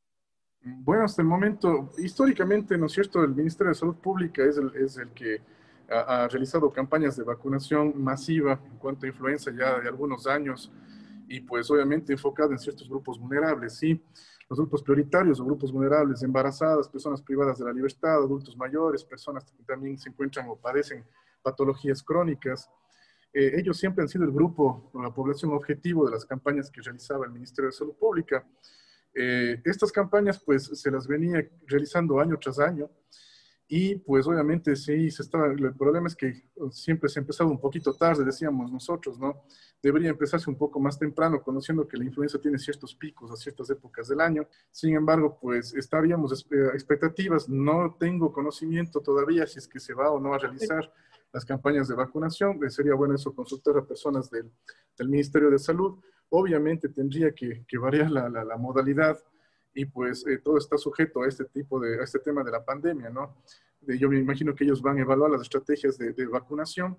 Bueno, 0.61 1.03
hasta 1.03 1.21
el 1.21 1.27
momento, 1.27 1.91
históricamente, 1.99 2.77
¿no 2.77 2.87
es 2.87 2.93
cierto?, 2.93 3.23
el 3.23 3.35
Ministerio 3.35 3.69
de 3.69 3.75
Salud 3.75 3.95
Pública 3.95 4.43
es 4.43 4.57
el, 4.57 4.71
es 4.75 4.97
el 4.97 5.09
que 5.09 5.39
ha, 5.89 6.23
ha, 6.23 6.27
realizado 6.27 6.71
campañas 6.71 7.15
de 7.15 7.23
vacunación 7.23 7.93
masiva 8.03 8.59
en 8.65 8.77
cuanto 8.79 9.05
a 9.05 9.09
influenza 9.09 9.51
ya 9.51 9.79
de 9.79 9.87
algunos 9.87 10.25
años 10.25 10.71
y 11.27 11.41
pues 11.41 11.69
obviamente 11.69 12.13
enfocado 12.13 12.51
en 12.51 12.59
ciertos 12.59 12.89
grupos 12.89 13.19
vulnerables, 13.19 13.77
¿sí? 13.77 14.01
Los 14.49 14.59
grupos 14.59 14.83
prioritarios 14.83 15.39
o 15.39 15.45
grupos 15.45 15.71
vulnerables, 15.71 16.21
embarazadas, 16.23 16.87
personas 16.87 17.21
privadas 17.21 17.57
de 17.59 17.65
la 17.65 17.73
libertad, 17.73 18.15
adultos 18.15 18.55
mayores, 18.57 19.03
personas 19.03 19.43
que 19.43 19.63
también 19.63 19.97
se 19.97 20.09
encuentran 20.09 20.47
o 20.49 20.55
padecen 20.55 21.05
patologías 21.41 22.03
crónicas. 22.03 22.69
Eh, 23.37 23.59
ellos 23.59 23.77
siempre 23.77 24.01
han 24.01 24.07
sido 24.07 24.23
el 24.23 24.31
grupo 24.31 24.89
o 24.93 25.03
la 25.03 25.13
población 25.13 25.51
objetivo 25.51 26.05
de 26.05 26.11
las 26.11 26.25
campañas 26.25 26.71
que 26.71 26.81
realizaba 26.81 27.25
el 27.25 27.33
Ministerio 27.33 27.69
de 27.69 27.75
Salud 27.75 27.93
Pública. 27.95 28.47
Eh, 29.13 29.61
estas 29.65 29.91
campañas 29.91 30.39
pues 30.39 30.63
se 30.63 30.89
las 30.89 31.05
venía 31.05 31.45
realizando 31.67 32.17
año 32.21 32.37
tras 32.39 32.59
año 32.59 32.89
y 33.67 33.95
pues 33.95 34.25
obviamente 34.25 34.73
sí, 34.77 35.11
se 35.11 35.23
estaba, 35.23 35.47
el 35.47 35.75
problema 35.75 36.07
es 36.07 36.15
que 36.15 36.47
siempre 36.71 37.09
se 37.09 37.19
ha 37.19 37.23
empezado 37.23 37.49
un 37.49 37.59
poquito 37.59 37.93
tarde, 37.93 38.23
decíamos 38.23 38.71
nosotros, 38.71 39.19
¿no? 39.19 39.43
Debería 39.81 40.11
empezarse 40.11 40.49
un 40.49 40.57
poco 40.57 40.79
más 40.79 40.97
temprano, 40.97 41.43
conociendo 41.43 41.85
que 41.85 41.97
la 41.97 42.05
influenza 42.05 42.39
tiene 42.39 42.57
ciertos 42.57 42.95
picos 42.95 43.31
a 43.31 43.35
ciertas 43.35 43.69
épocas 43.69 44.07
del 44.07 44.21
año. 44.21 44.47
Sin 44.71 44.95
embargo, 44.95 45.37
pues 45.41 45.73
estaríamos 45.73 46.45
eh, 46.51 46.55
expectativas, 46.73 47.49
no 47.49 47.97
tengo 47.99 48.31
conocimiento 48.31 49.01
todavía 49.01 49.45
si 49.45 49.59
es 49.59 49.67
que 49.67 49.81
se 49.81 49.93
va 49.93 50.09
o 50.09 50.21
no 50.21 50.33
a 50.33 50.37
realizar 50.37 50.89
las 51.33 51.45
campañas 51.45 51.87
de 51.87 51.95
vacunación, 51.95 52.63
eh, 52.63 52.69
sería 52.69 52.95
bueno 52.95 53.15
eso 53.15 53.33
consultar 53.33 53.77
a 53.77 53.85
personas 53.85 54.29
del, 54.29 54.51
del 54.97 55.09
Ministerio 55.09 55.49
de 55.49 55.59
Salud, 55.59 55.99
obviamente 56.29 56.89
tendría 56.89 57.33
que, 57.33 57.65
que 57.67 57.77
variar 57.77 58.09
la, 58.09 58.29
la, 58.29 58.43
la, 58.43 58.57
modalidad 58.57 59.17
y 59.73 59.85
pues 59.85 60.25
eh, 60.27 60.39
todo 60.39 60.57
está 60.57 60.77
sujeto 60.77 61.21
a 61.21 61.27
este 61.27 61.45
tipo 61.45 61.79
de, 61.79 61.99
a 61.99 62.03
este 62.03 62.19
tema 62.19 62.43
de 62.43 62.51
la 62.51 62.63
pandemia, 62.63 63.09
¿no? 63.09 63.37
De, 63.81 63.97
yo 63.97 64.09
me 64.09 64.17
imagino 64.17 64.55
que 64.55 64.63
ellos 64.63 64.81
van 64.81 64.97
a 64.97 65.01
evaluar 65.01 65.31
las 65.31 65.41
estrategias 65.41 65.97
de, 65.97 66.13
de, 66.13 66.25
vacunación 66.25 66.97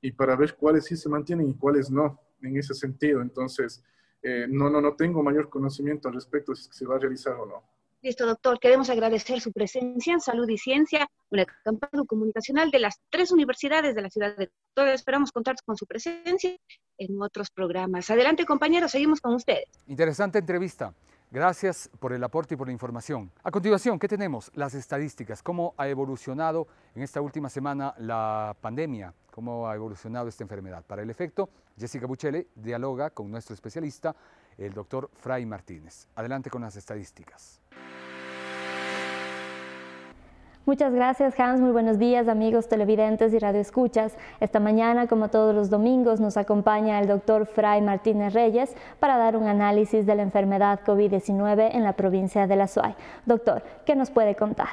y 0.00 0.12
para 0.12 0.34
ver 0.36 0.56
cuáles 0.56 0.84
sí 0.86 0.96
se 0.96 1.08
mantienen 1.08 1.48
y 1.48 1.54
cuáles 1.54 1.90
no, 1.90 2.20
en 2.42 2.56
ese 2.56 2.74
sentido. 2.74 3.22
Entonces, 3.22 3.82
eh, 4.22 4.46
no, 4.48 4.70
no, 4.70 4.80
no 4.80 4.96
tengo 4.96 5.22
mayor 5.22 5.48
conocimiento 5.48 6.08
al 6.08 6.14
respecto 6.14 6.54
si 6.54 6.68
se 6.72 6.86
va 6.86 6.96
a 6.96 6.98
realizar 6.98 7.34
o 7.34 7.46
no. 7.46 7.62
Listo, 8.04 8.26
doctor. 8.26 8.60
Queremos 8.60 8.90
agradecer 8.90 9.40
su 9.40 9.50
presencia 9.50 10.12
en 10.12 10.20
Salud 10.20 10.46
y 10.50 10.58
Ciencia, 10.58 11.08
una 11.30 11.46
campaña 11.46 12.04
comunicacional 12.06 12.70
de 12.70 12.78
las 12.78 13.00
tres 13.08 13.32
universidades 13.32 13.94
de 13.94 14.02
la 14.02 14.10
ciudad 14.10 14.36
de 14.36 14.50
Todavía 14.74 14.94
esperamos 14.94 15.32
contar 15.32 15.56
con 15.64 15.74
su 15.74 15.86
presencia 15.86 16.54
en 16.98 17.22
otros 17.22 17.50
programas. 17.50 18.10
Adelante, 18.10 18.44
compañeros, 18.44 18.90
seguimos 18.90 19.22
con 19.22 19.32
ustedes. 19.32 19.64
Interesante 19.86 20.38
entrevista. 20.38 20.92
Gracias 21.30 21.88
por 21.98 22.12
el 22.12 22.22
aporte 22.22 22.52
y 22.52 22.56
por 22.58 22.66
la 22.66 22.74
información. 22.74 23.32
A 23.42 23.50
continuación, 23.50 23.98
¿qué 23.98 24.06
tenemos? 24.06 24.50
Las 24.54 24.74
estadísticas. 24.74 25.42
¿Cómo 25.42 25.72
ha 25.78 25.88
evolucionado 25.88 26.68
en 26.94 27.02
esta 27.02 27.22
última 27.22 27.48
semana 27.48 27.94
la 27.96 28.54
pandemia? 28.60 29.14
¿Cómo 29.30 29.66
ha 29.66 29.74
evolucionado 29.74 30.28
esta 30.28 30.44
enfermedad? 30.44 30.84
Para 30.84 31.00
el 31.00 31.08
efecto, 31.08 31.48
Jessica 31.78 32.06
Buchele 32.06 32.48
dialoga 32.54 33.08
con 33.08 33.30
nuestro 33.30 33.54
especialista, 33.54 34.14
el 34.58 34.74
doctor 34.74 35.08
Fray 35.14 35.46
Martínez. 35.46 36.06
Adelante 36.14 36.50
con 36.50 36.60
las 36.60 36.76
estadísticas. 36.76 37.62
Muchas 40.66 40.94
gracias 40.94 41.38
Hans, 41.38 41.60
muy 41.60 41.72
buenos 41.72 41.98
días 41.98 42.26
amigos 42.26 42.68
televidentes 42.68 43.34
y 43.34 43.38
radioescuchas. 43.38 44.16
Esta 44.40 44.60
mañana, 44.60 45.06
como 45.08 45.28
todos 45.28 45.54
los 45.54 45.68
domingos, 45.68 46.20
nos 46.20 46.38
acompaña 46.38 46.98
el 47.00 47.06
doctor 47.06 47.44
Fray 47.44 47.82
Martínez 47.82 48.32
Reyes 48.32 48.74
para 48.98 49.18
dar 49.18 49.36
un 49.36 49.46
análisis 49.46 50.06
de 50.06 50.14
la 50.14 50.22
enfermedad 50.22 50.80
COVID-19 50.86 51.68
en 51.74 51.82
la 51.82 51.92
provincia 51.92 52.46
de 52.46 52.56
La 52.56 52.66
Suay. 52.66 52.94
Doctor, 53.26 53.62
¿qué 53.84 53.94
nos 53.94 54.10
puede 54.10 54.36
contar? 54.36 54.68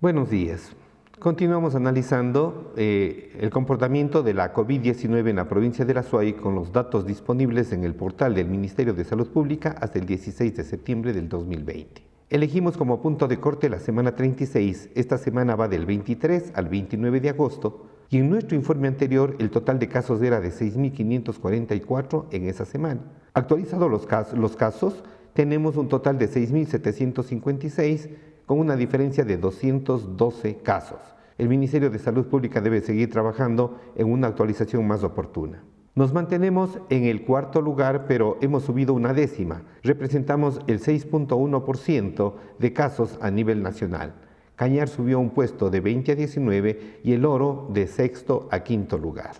Buenos 0.00 0.30
días. 0.30 0.74
Continuamos 1.20 1.76
analizando 1.76 2.72
eh, 2.76 3.36
el 3.38 3.50
comportamiento 3.50 4.24
de 4.24 4.34
la 4.34 4.52
COVID-19 4.52 5.30
en 5.30 5.36
la 5.36 5.46
provincia 5.46 5.84
de 5.84 5.94
La 5.94 6.02
Suay 6.02 6.32
con 6.32 6.56
los 6.56 6.72
datos 6.72 7.06
disponibles 7.06 7.72
en 7.72 7.84
el 7.84 7.94
portal 7.94 8.34
del 8.34 8.48
Ministerio 8.48 8.94
de 8.94 9.04
Salud 9.04 9.28
Pública 9.28 9.76
hasta 9.80 10.00
el 10.00 10.06
16 10.06 10.56
de 10.56 10.64
septiembre 10.64 11.12
del 11.12 11.28
2020. 11.28 12.13
Elegimos 12.34 12.76
como 12.76 13.00
punto 13.00 13.28
de 13.28 13.38
corte 13.38 13.68
la 13.68 13.78
semana 13.78 14.16
36, 14.16 14.88
esta 14.96 15.18
semana 15.18 15.54
va 15.54 15.68
del 15.68 15.86
23 15.86 16.50
al 16.56 16.68
29 16.68 17.20
de 17.20 17.28
agosto, 17.28 17.86
y 18.10 18.16
en 18.16 18.28
nuestro 18.28 18.56
informe 18.56 18.88
anterior 18.88 19.36
el 19.38 19.50
total 19.50 19.78
de 19.78 19.86
casos 19.86 20.20
era 20.20 20.40
de 20.40 20.50
6.544 20.50 22.24
en 22.32 22.48
esa 22.48 22.64
semana. 22.64 23.02
Actualizados 23.34 23.88
los 23.88 24.04
casos, 24.06 24.36
los 24.36 24.56
casos, 24.56 25.04
tenemos 25.32 25.76
un 25.76 25.86
total 25.86 26.18
de 26.18 26.28
6.756 26.28 28.10
con 28.46 28.58
una 28.58 28.74
diferencia 28.74 29.24
de 29.24 29.36
212 29.36 30.56
casos. 30.56 30.98
El 31.38 31.48
Ministerio 31.48 31.88
de 31.88 32.00
Salud 32.00 32.26
Pública 32.26 32.60
debe 32.60 32.80
seguir 32.80 33.12
trabajando 33.12 33.78
en 33.94 34.10
una 34.10 34.26
actualización 34.26 34.84
más 34.88 35.04
oportuna. 35.04 35.62
Nos 35.94 36.12
mantenemos 36.12 36.80
en 36.90 37.04
el 37.04 37.22
cuarto 37.22 37.62
lugar, 37.62 38.06
pero 38.08 38.36
hemos 38.40 38.64
subido 38.64 38.94
una 38.94 39.14
décima. 39.14 39.62
Representamos 39.84 40.60
el 40.66 40.80
6.1% 40.80 42.34
de 42.58 42.72
casos 42.72 43.16
a 43.22 43.30
nivel 43.30 43.62
nacional. 43.62 44.12
Cañar 44.56 44.88
subió 44.88 45.20
un 45.20 45.30
puesto 45.30 45.70
de 45.70 45.80
20 45.80 46.10
a 46.10 46.14
19 46.16 47.00
y 47.04 47.12
el 47.12 47.24
oro 47.24 47.68
de 47.72 47.86
sexto 47.86 48.48
a 48.50 48.64
quinto 48.64 48.98
lugar. 48.98 49.36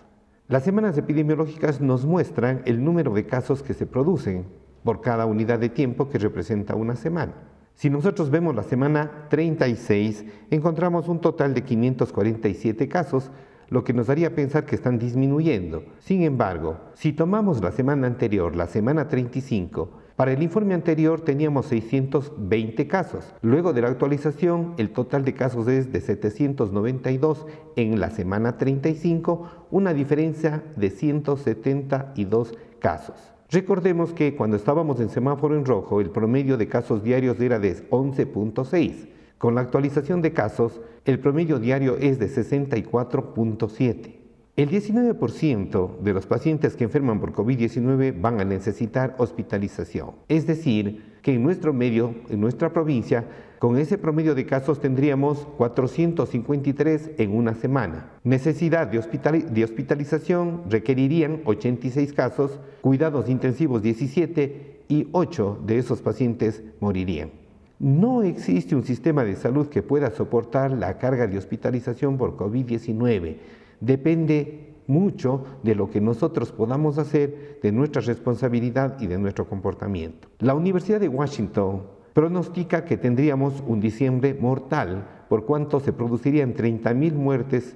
Las 0.47 0.63
semanas 0.63 0.97
epidemiológicas 0.97 1.81
nos 1.81 2.05
muestran 2.05 2.61
el 2.63 2.81
número 2.83 3.13
de 3.13 3.25
casos 3.25 3.61
que 3.61 3.73
se 3.73 3.85
producen 3.85 4.45
por 4.85 5.01
cada 5.01 5.25
unidad 5.25 5.59
de 5.59 5.67
tiempo 5.67 6.07
que 6.09 6.19
representa 6.19 6.75
una 6.75 6.95
semana. 6.95 7.33
Si 7.73 7.89
nosotros 7.89 8.29
vemos 8.29 8.55
la 8.55 8.63
semana 8.63 9.27
36, 9.29 10.23
encontramos 10.51 11.09
un 11.09 11.19
total 11.19 11.53
de 11.53 11.63
547 11.63 12.87
casos, 12.87 13.29
lo 13.69 13.83
que 13.83 13.93
nos 13.93 14.09
haría 14.09 14.35
pensar 14.35 14.65
que 14.65 14.75
están 14.75 14.99
disminuyendo. 14.99 15.83
Sin 15.99 16.23
embargo, 16.23 16.77
si 16.93 17.13
tomamos 17.13 17.61
la 17.61 17.71
semana 17.71 18.07
anterior, 18.07 18.55
la 18.55 18.67
semana 18.67 19.07
35, 19.07 19.89
para 20.15 20.31
el 20.31 20.41
informe 20.41 20.73
anterior 20.73 21.21
teníamos 21.21 21.65
620 21.65 22.87
casos. 22.87 23.33
Luego 23.41 23.73
de 23.73 23.81
la 23.81 23.89
actualización, 23.89 24.73
el 24.77 24.91
total 24.91 25.25
de 25.25 25.33
casos 25.33 25.67
es 25.67 25.91
de 25.91 25.99
792 25.99 27.45
en 27.75 27.99
la 27.99 28.09
semana 28.11 28.57
35, 28.57 29.67
una 29.71 29.93
diferencia 29.93 30.63
de 30.77 30.89
172 30.89 32.57
casos. 32.79 33.35
Recordemos 33.51 34.13
que 34.13 34.35
cuando 34.35 34.57
estábamos 34.57 34.99
en 34.99 35.09
semáforo 35.09 35.55
en 35.55 35.65
rojo, 35.65 36.01
el 36.01 36.09
promedio 36.09 36.57
de 36.57 36.67
casos 36.67 37.03
diarios 37.03 37.39
era 37.39 37.59
de 37.59 37.89
11.6. 37.89 39.14
Con 39.37 39.55
la 39.55 39.61
actualización 39.61 40.21
de 40.21 40.33
casos, 40.33 40.81
el 41.05 41.19
promedio 41.19 41.59
diario 41.59 41.97
es 41.97 42.19
de 42.19 42.27
64.7. 42.27 44.15
El 44.55 44.69
19% 44.69 45.99
de 45.99 46.13
los 46.13 46.25
pacientes 46.25 46.77
que 46.77 46.85
enferman 46.85 47.19
por 47.19 47.33
COVID-19 47.33 48.21
van 48.21 48.39
a 48.39 48.45
necesitar 48.45 49.13
hospitalización. 49.17 50.11
Es 50.29 50.47
decir, 50.47 51.15
que 51.21 51.33
en 51.33 51.43
nuestro 51.43 51.73
medio, 51.73 52.15
en 52.29 52.39
nuestra 52.39 52.71
provincia, 52.71 53.25
con 53.59 53.77
ese 53.77 53.97
promedio 53.97 54.33
de 54.33 54.45
casos 54.45 54.79
tendríamos 54.79 55.45
453 55.57 57.11
en 57.17 57.35
una 57.35 57.53
semana. 57.55 58.11
Necesidad 58.23 58.87
de, 58.87 59.01
de 59.41 59.63
hospitalización 59.65 60.63
requerirían 60.69 61.41
86 61.43 62.13
casos, 62.13 62.59
cuidados 62.79 63.27
intensivos 63.27 63.81
17 63.81 64.83
y 64.87 65.09
8 65.11 65.63
de 65.65 65.79
esos 65.79 66.01
pacientes 66.01 66.63
morirían. 66.79 67.44
No 67.79 68.23
existe 68.23 68.75
un 68.75 68.83
sistema 68.83 69.23
de 69.23 69.35
salud 69.35 69.67
que 69.67 69.83
pueda 69.83 70.11
soportar 70.11 70.71
la 70.71 70.97
carga 70.97 71.27
de 71.27 71.37
hospitalización 71.37 72.17
por 72.17 72.37
COVID-19 72.37 73.37
depende 73.79 74.73
mucho 74.87 75.43
de 75.63 75.75
lo 75.75 75.89
que 75.89 76.01
nosotros 76.01 76.51
podamos 76.51 76.97
hacer, 76.97 77.59
de 77.61 77.71
nuestra 77.71 78.01
responsabilidad 78.01 78.99
y 78.99 79.07
de 79.07 79.17
nuestro 79.17 79.47
comportamiento. 79.47 80.27
La 80.39 80.53
Universidad 80.53 80.99
de 80.99 81.07
Washington 81.07 81.83
pronostica 82.13 82.85
que 82.85 82.97
tendríamos 82.97 83.63
un 83.65 83.79
diciembre 83.79 84.37
mortal, 84.39 85.07
por 85.27 85.45
cuanto 85.45 85.79
se 85.79 85.91
producirían 85.91 86.53
30.000 86.53 87.13
muertes 87.13 87.75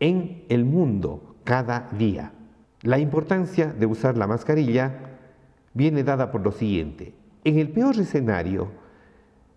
en 0.00 0.44
el 0.48 0.64
mundo 0.64 1.36
cada 1.44 1.88
día. 1.96 2.32
La 2.82 2.98
importancia 2.98 3.72
de 3.72 3.86
usar 3.86 4.16
la 4.16 4.26
mascarilla 4.26 5.18
viene 5.74 6.04
dada 6.04 6.30
por 6.30 6.40
lo 6.40 6.52
siguiente. 6.52 7.12
En 7.44 7.58
el 7.58 7.68
peor 7.68 7.96
escenario, 7.96 8.68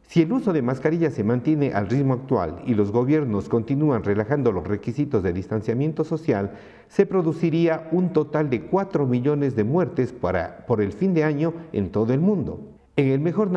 si 0.09 0.23
el 0.23 0.33
uso 0.33 0.53
de 0.53 0.63
mascarillas 0.63 1.13
se 1.13 1.23
mantiene 1.23 1.71
al 1.71 1.87
ritmo 1.87 2.15
actual 2.15 2.63
y 2.65 2.73
los 2.73 2.91
gobiernos 2.91 3.47
continúan 3.47 4.03
relajando 4.03 4.51
los 4.51 4.67
requisitos 4.67 5.21
de 5.21 5.33
distanciamiento 5.33 6.03
social, 6.03 6.53
se 6.87 7.05
produciría 7.05 7.87
un 7.91 8.11
total 8.11 8.49
de 8.49 8.63
4 8.63 9.05
millones 9.05 9.55
de 9.55 9.63
muertes 9.63 10.11
por 10.11 10.81
el 10.81 10.93
fin 10.93 11.13
de 11.13 11.23
año 11.23 11.53
en 11.73 11.91
todo 11.91 12.11
el 12.11 12.21
mundo. 12.21 12.59
En 12.95 13.09
el 13.09 13.19
mejor 13.19 13.51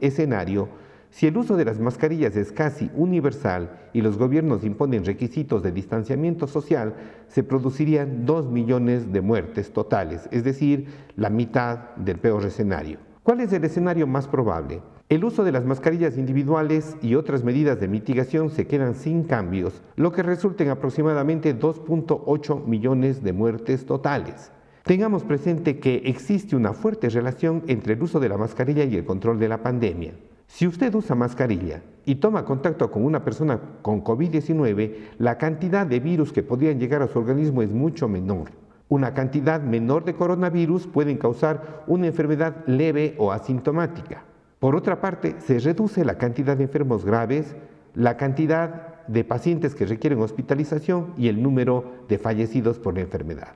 escenario, 0.00 0.70
si 1.10 1.26
el 1.26 1.36
uso 1.36 1.58
de 1.58 1.66
las 1.66 1.78
mascarillas 1.78 2.36
es 2.36 2.52
casi 2.52 2.90
universal 2.94 3.90
y 3.92 4.00
los 4.00 4.16
gobiernos 4.16 4.64
imponen 4.64 5.04
requisitos 5.04 5.62
de 5.62 5.72
distanciamiento 5.72 6.46
social, 6.46 6.94
se 7.26 7.42
producirían 7.42 8.24
2 8.24 8.50
millones 8.50 9.12
de 9.12 9.20
muertes 9.20 9.74
totales, 9.74 10.26
es 10.32 10.42
decir, 10.42 10.86
la 11.16 11.28
mitad 11.28 11.94
del 11.96 12.16
peor 12.16 12.46
escenario. 12.46 12.98
¿Cuál 13.22 13.40
es 13.40 13.52
el 13.52 13.62
escenario 13.64 14.06
más 14.06 14.26
probable? 14.26 14.80
El 15.08 15.24
uso 15.24 15.42
de 15.42 15.52
las 15.52 15.64
mascarillas 15.64 16.18
individuales 16.18 16.94
y 17.00 17.14
otras 17.14 17.42
medidas 17.42 17.80
de 17.80 17.88
mitigación 17.88 18.50
se 18.50 18.66
quedan 18.66 18.94
sin 18.94 19.22
cambios, 19.22 19.80
lo 19.96 20.12
que 20.12 20.22
resulta 20.22 20.64
en 20.64 20.68
aproximadamente 20.68 21.58
2.8 21.58 22.66
millones 22.66 23.22
de 23.22 23.32
muertes 23.32 23.86
totales. 23.86 24.52
Tengamos 24.82 25.24
presente 25.24 25.78
que 25.78 26.02
existe 26.04 26.56
una 26.56 26.74
fuerte 26.74 27.08
relación 27.08 27.62
entre 27.68 27.94
el 27.94 28.02
uso 28.02 28.20
de 28.20 28.28
la 28.28 28.36
mascarilla 28.36 28.84
y 28.84 28.96
el 28.96 29.06
control 29.06 29.38
de 29.38 29.48
la 29.48 29.62
pandemia. 29.62 30.12
Si 30.46 30.66
usted 30.66 30.94
usa 30.94 31.16
mascarilla 31.16 31.80
y 32.04 32.16
toma 32.16 32.44
contacto 32.44 32.90
con 32.90 33.02
una 33.02 33.24
persona 33.24 33.58
con 33.80 34.04
COVID-19, 34.04 34.94
la 35.16 35.38
cantidad 35.38 35.86
de 35.86 36.00
virus 36.00 36.34
que 36.34 36.42
podrían 36.42 36.78
llegar 36.78 37.00
a 37.00 37.08
su 37.08 37.18
organismo 37.18 37.62
es 37.62 37.70
mucho 37.70 38.08
menor. 38.08 38.50
Una 38.90 39.14
cantidad 39.14 39.62
menor 39.62 40.04
de 40.04 40.12
coronavirus 40.12 40.86
pueden 40.86 41.16
causar 41.16 41.84
una 41.86 42.08
enfermedad 42.08 42.62
leve 42.66 43.14
o 43.16 43.32
asintomática. 43.32 44.27
Por 44.58 44.74
otra 44.74 45.00
parte, 45.00 45.36
se 45.40 45.60
reduce 45.60 46.04
la 46.04 46.18
cantidad 46.18 46.56
de 46.56 46.64
enfermos 46.64 47.04
graves, 47.04 47.54
la 47.94 48.16
cantidad 48.16 49.04
de 49.06 49.24
pacientes 49.24 49.74
que 49.74 49.86
requieren 49.86 50.20
hospitalización 50.20 51.14
y 51.16 51.28
el 51.28 51.42
número 51.42 51.84
de 52.08 52.18
fallecidos 52.18 52.78
por 52.78 52.94
la 52.94 53.00
enfermedad. 53.00 53.54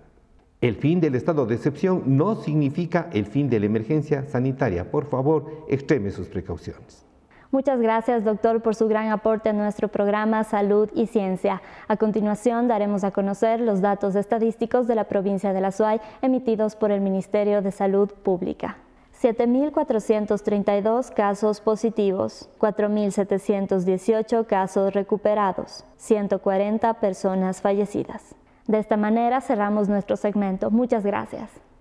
El 0.61 0.77
fin 0.77 1.01
del 1.01 1.17
estado 1.17 1.45
de 1.45 1.57
excepción 1.57 2.05
no 2.07 2.37
significa 2.37 3.09
el 3.13 3.27
fin 3.27 3.51
de 3.51 3.59
la 3.59 3.67
emergencia 3.67 4.25
sanitaria. 4.27 4.93
Por 4.93 5.07
favor, 5.07 5.65
extreme 5.69 6.13
sus 6.13 6.29
precauciones. 6.29 7.05
Muchas 7.51 7.81
gracias, 7.81 8.25
doctor, 8.25 8.63
por 8.63 8.77
su 8.77 8.87
gran 8.87 9.09
aporte 9.09 9.49
a 9.49 9.53
nuestro 9.53 9.89
programa 9.89 10.45
Salud 10.45 10.89
y 10.95 11.07
Ciencia. 11.07 11.61
A 11.89 11.97
continuación, 11.97 12.69
daremos 12.69 13.03
a 13.03 13.11
conocer 13.11 13.61
los 13.61 13.81
datos 13.81 14.15
estadísticos 14.15 14.87
de 14.87 14.95
la 14.95 15.05
provincia 15.05 15.53
de 15.53 15.61
La 15.61 15.73
Suay 15.73 16.01
emitidos 16.23 16.77
por 16.77 16.93
el 16.93 17.01
Ministerio 17.01 17.61
de 17.61 17.73
Salud 17.73 18.09
Pública. 18.23 18.79
7.432 19.23 21.15
casos 21.15 21.61
positivos, 21.61 22.51
4.718 22.59 24.47
casos 24.47 24.93
recuperados, 24.93 25.85
140 25.97 26.95
personas 26.95 27.61
fallecidas. 27.61 28.35
De 28.67 28.81
esta 28.81 28.97
manera 28.97 29.41
cerramos 29.41 29.89
nuestro 29.89 30.17
segmento. 30.17 30.73
Muchas 30.73 31.05
gracias. 31.05 31.72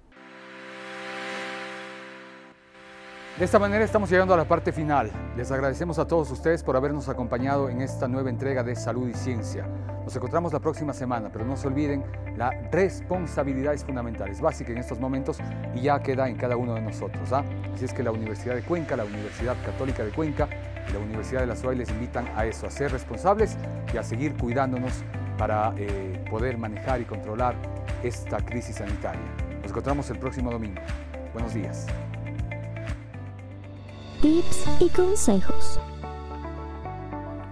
De 3.38 3.46
esta 3.46 3.60
manera 3.60 3.84
estamos 3.86 4.10
llegando 4.12 4.34
a 4.34 4.38
la 4.38 4.44
parte 4.44 4.74
final. 4.74 5.10
Les 5.38 5.50
agradecemos 5.52 5.98
a 5.98 6.06
todos 6.06 6.30
ustedes 6.32 6.64
por 6.64 6.76
habernos 6.76 7.08
acompañado 7.08 7.70
en 7.70 7.82
esta 7.82 8.08
nueva 8.10 8.30
entrega 8.30 8.62
de 8.62 8.76
Salud 8.76 9.08
y 9.08 9.14
Ciencia. 9.14 9.66
Nos 10.04 10.14
encontramos 10.16 10.52
la 10.52 10.60
próxima 10.60 10.94
semana, 10.94 11.30
pero 11.32 11.46
no 11.46 11.56
se 11.56 11.68
olviden, 11.68 12.04
la 12.36 12.52
responsabilidad 12.72 13.74
es 13.74 13.86
fundamental, 13.86 14.30
en 14.30 14.78
estos 14.78 15.00
momentos 15.00 15.38
y 15.74 15.82
ya 15.82 16.02
queda 16.02 16.28
en 16.28 16.36
cada 16.36 16.58
uno 16.58 16.74
de 16.74 16.82
nosotros. 16.82 17.32
¿ah? 17.32 17.44
Así 17.74 17.86
es 17.86 17.94
que 17.94 18.04
la 18.04 18.12
Universidad 18.12 18.54
de 18.54 18.64
Cuenca, 18.64 18.98
la 18.98 19.06
Universidad 19.06 19.56
Católica 19.66 20.04
de 20.04 20.12
Cuenca 20.12 20.50
y 20.90 20.92
la 20.92 21.00
Universidad 21.00 21.42
de 21.42 21.48
la 21.48 21.56
SUAY 21.56 21.78
les 21.78 21.90
invitan 21.90 22.28
a 22.36 22.46
eso, 22.46 22.68
a 22.68 22.70
ser 22.70 22.92
responsables 22.92 23.56
y 23.94 23.98
a 23.98 24.04
seguir 24.04 24.36
cuidándonos 24.36 24.92
para 25.38 25.74
eh, 25.78 26.22
poder 26.30 26.58
manejar 26.58 27.00
y 27.00 27.06
controlar 27.06 27.56
esta 28.04 28.38
crisis 28.38 28.76
sanitaria. 28.76 29.22
Nos 29.62 29.72
encontramos 29.72 30.10
el 30.10 30.20
próximo 30.20 30.52
domingo. 30.52 30.82
Buenos 31.34 31.54
días 31.54 31.88
tips 34.22 34.68
y 34.80 34.90
consejos. 34.90 35.80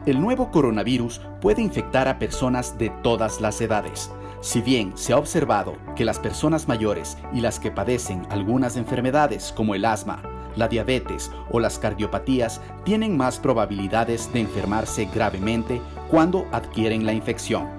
El 0.05 0.21
nuevo 0.21 0.51
coronavirus 0.51 1.19
puede 1.41 1.63
infectar 1.63 2.07
a 2.07 2.19
personas 2.19 2.77
de 2.77 2.91
todas 3.01 3.41
las 3.41 3.59
edades. 3.59 4.11
Si 4.41 4.61
bien 4.61 4.95
se 4.95 5.13
ha 5.13 5.17
observado 5.17 5.75
que 5.95 6.05
las 6.05 6.19
personas 6.19 6.67
mayores 6.67 7.17
y 7.33 7.41
las 7.41 7.59
que 7.59 7.71
padecen 7.71 8.27
algunas 8.29 8.77
enfermedades 8.77 9.51
como 9.51 9.73
el 9.73 9.83
asma, 9.83 10.21
la 10.55 10.67
diabetes 10.67 11.31
o 11.51 11.59
las 11.59 11.79
cardiopatías 11.79 12.61
tienen 12.83 13.17
más 13.17 13.39
probabilidades 13.39 14.31
de 14.31 14.41
enfermarse 14.41 15.09
gravemente 15.13 15.81
cuando 16.09 16.45
adquieren 16.51 17.03
la 17.03 17.13
infección. 17.13 17.78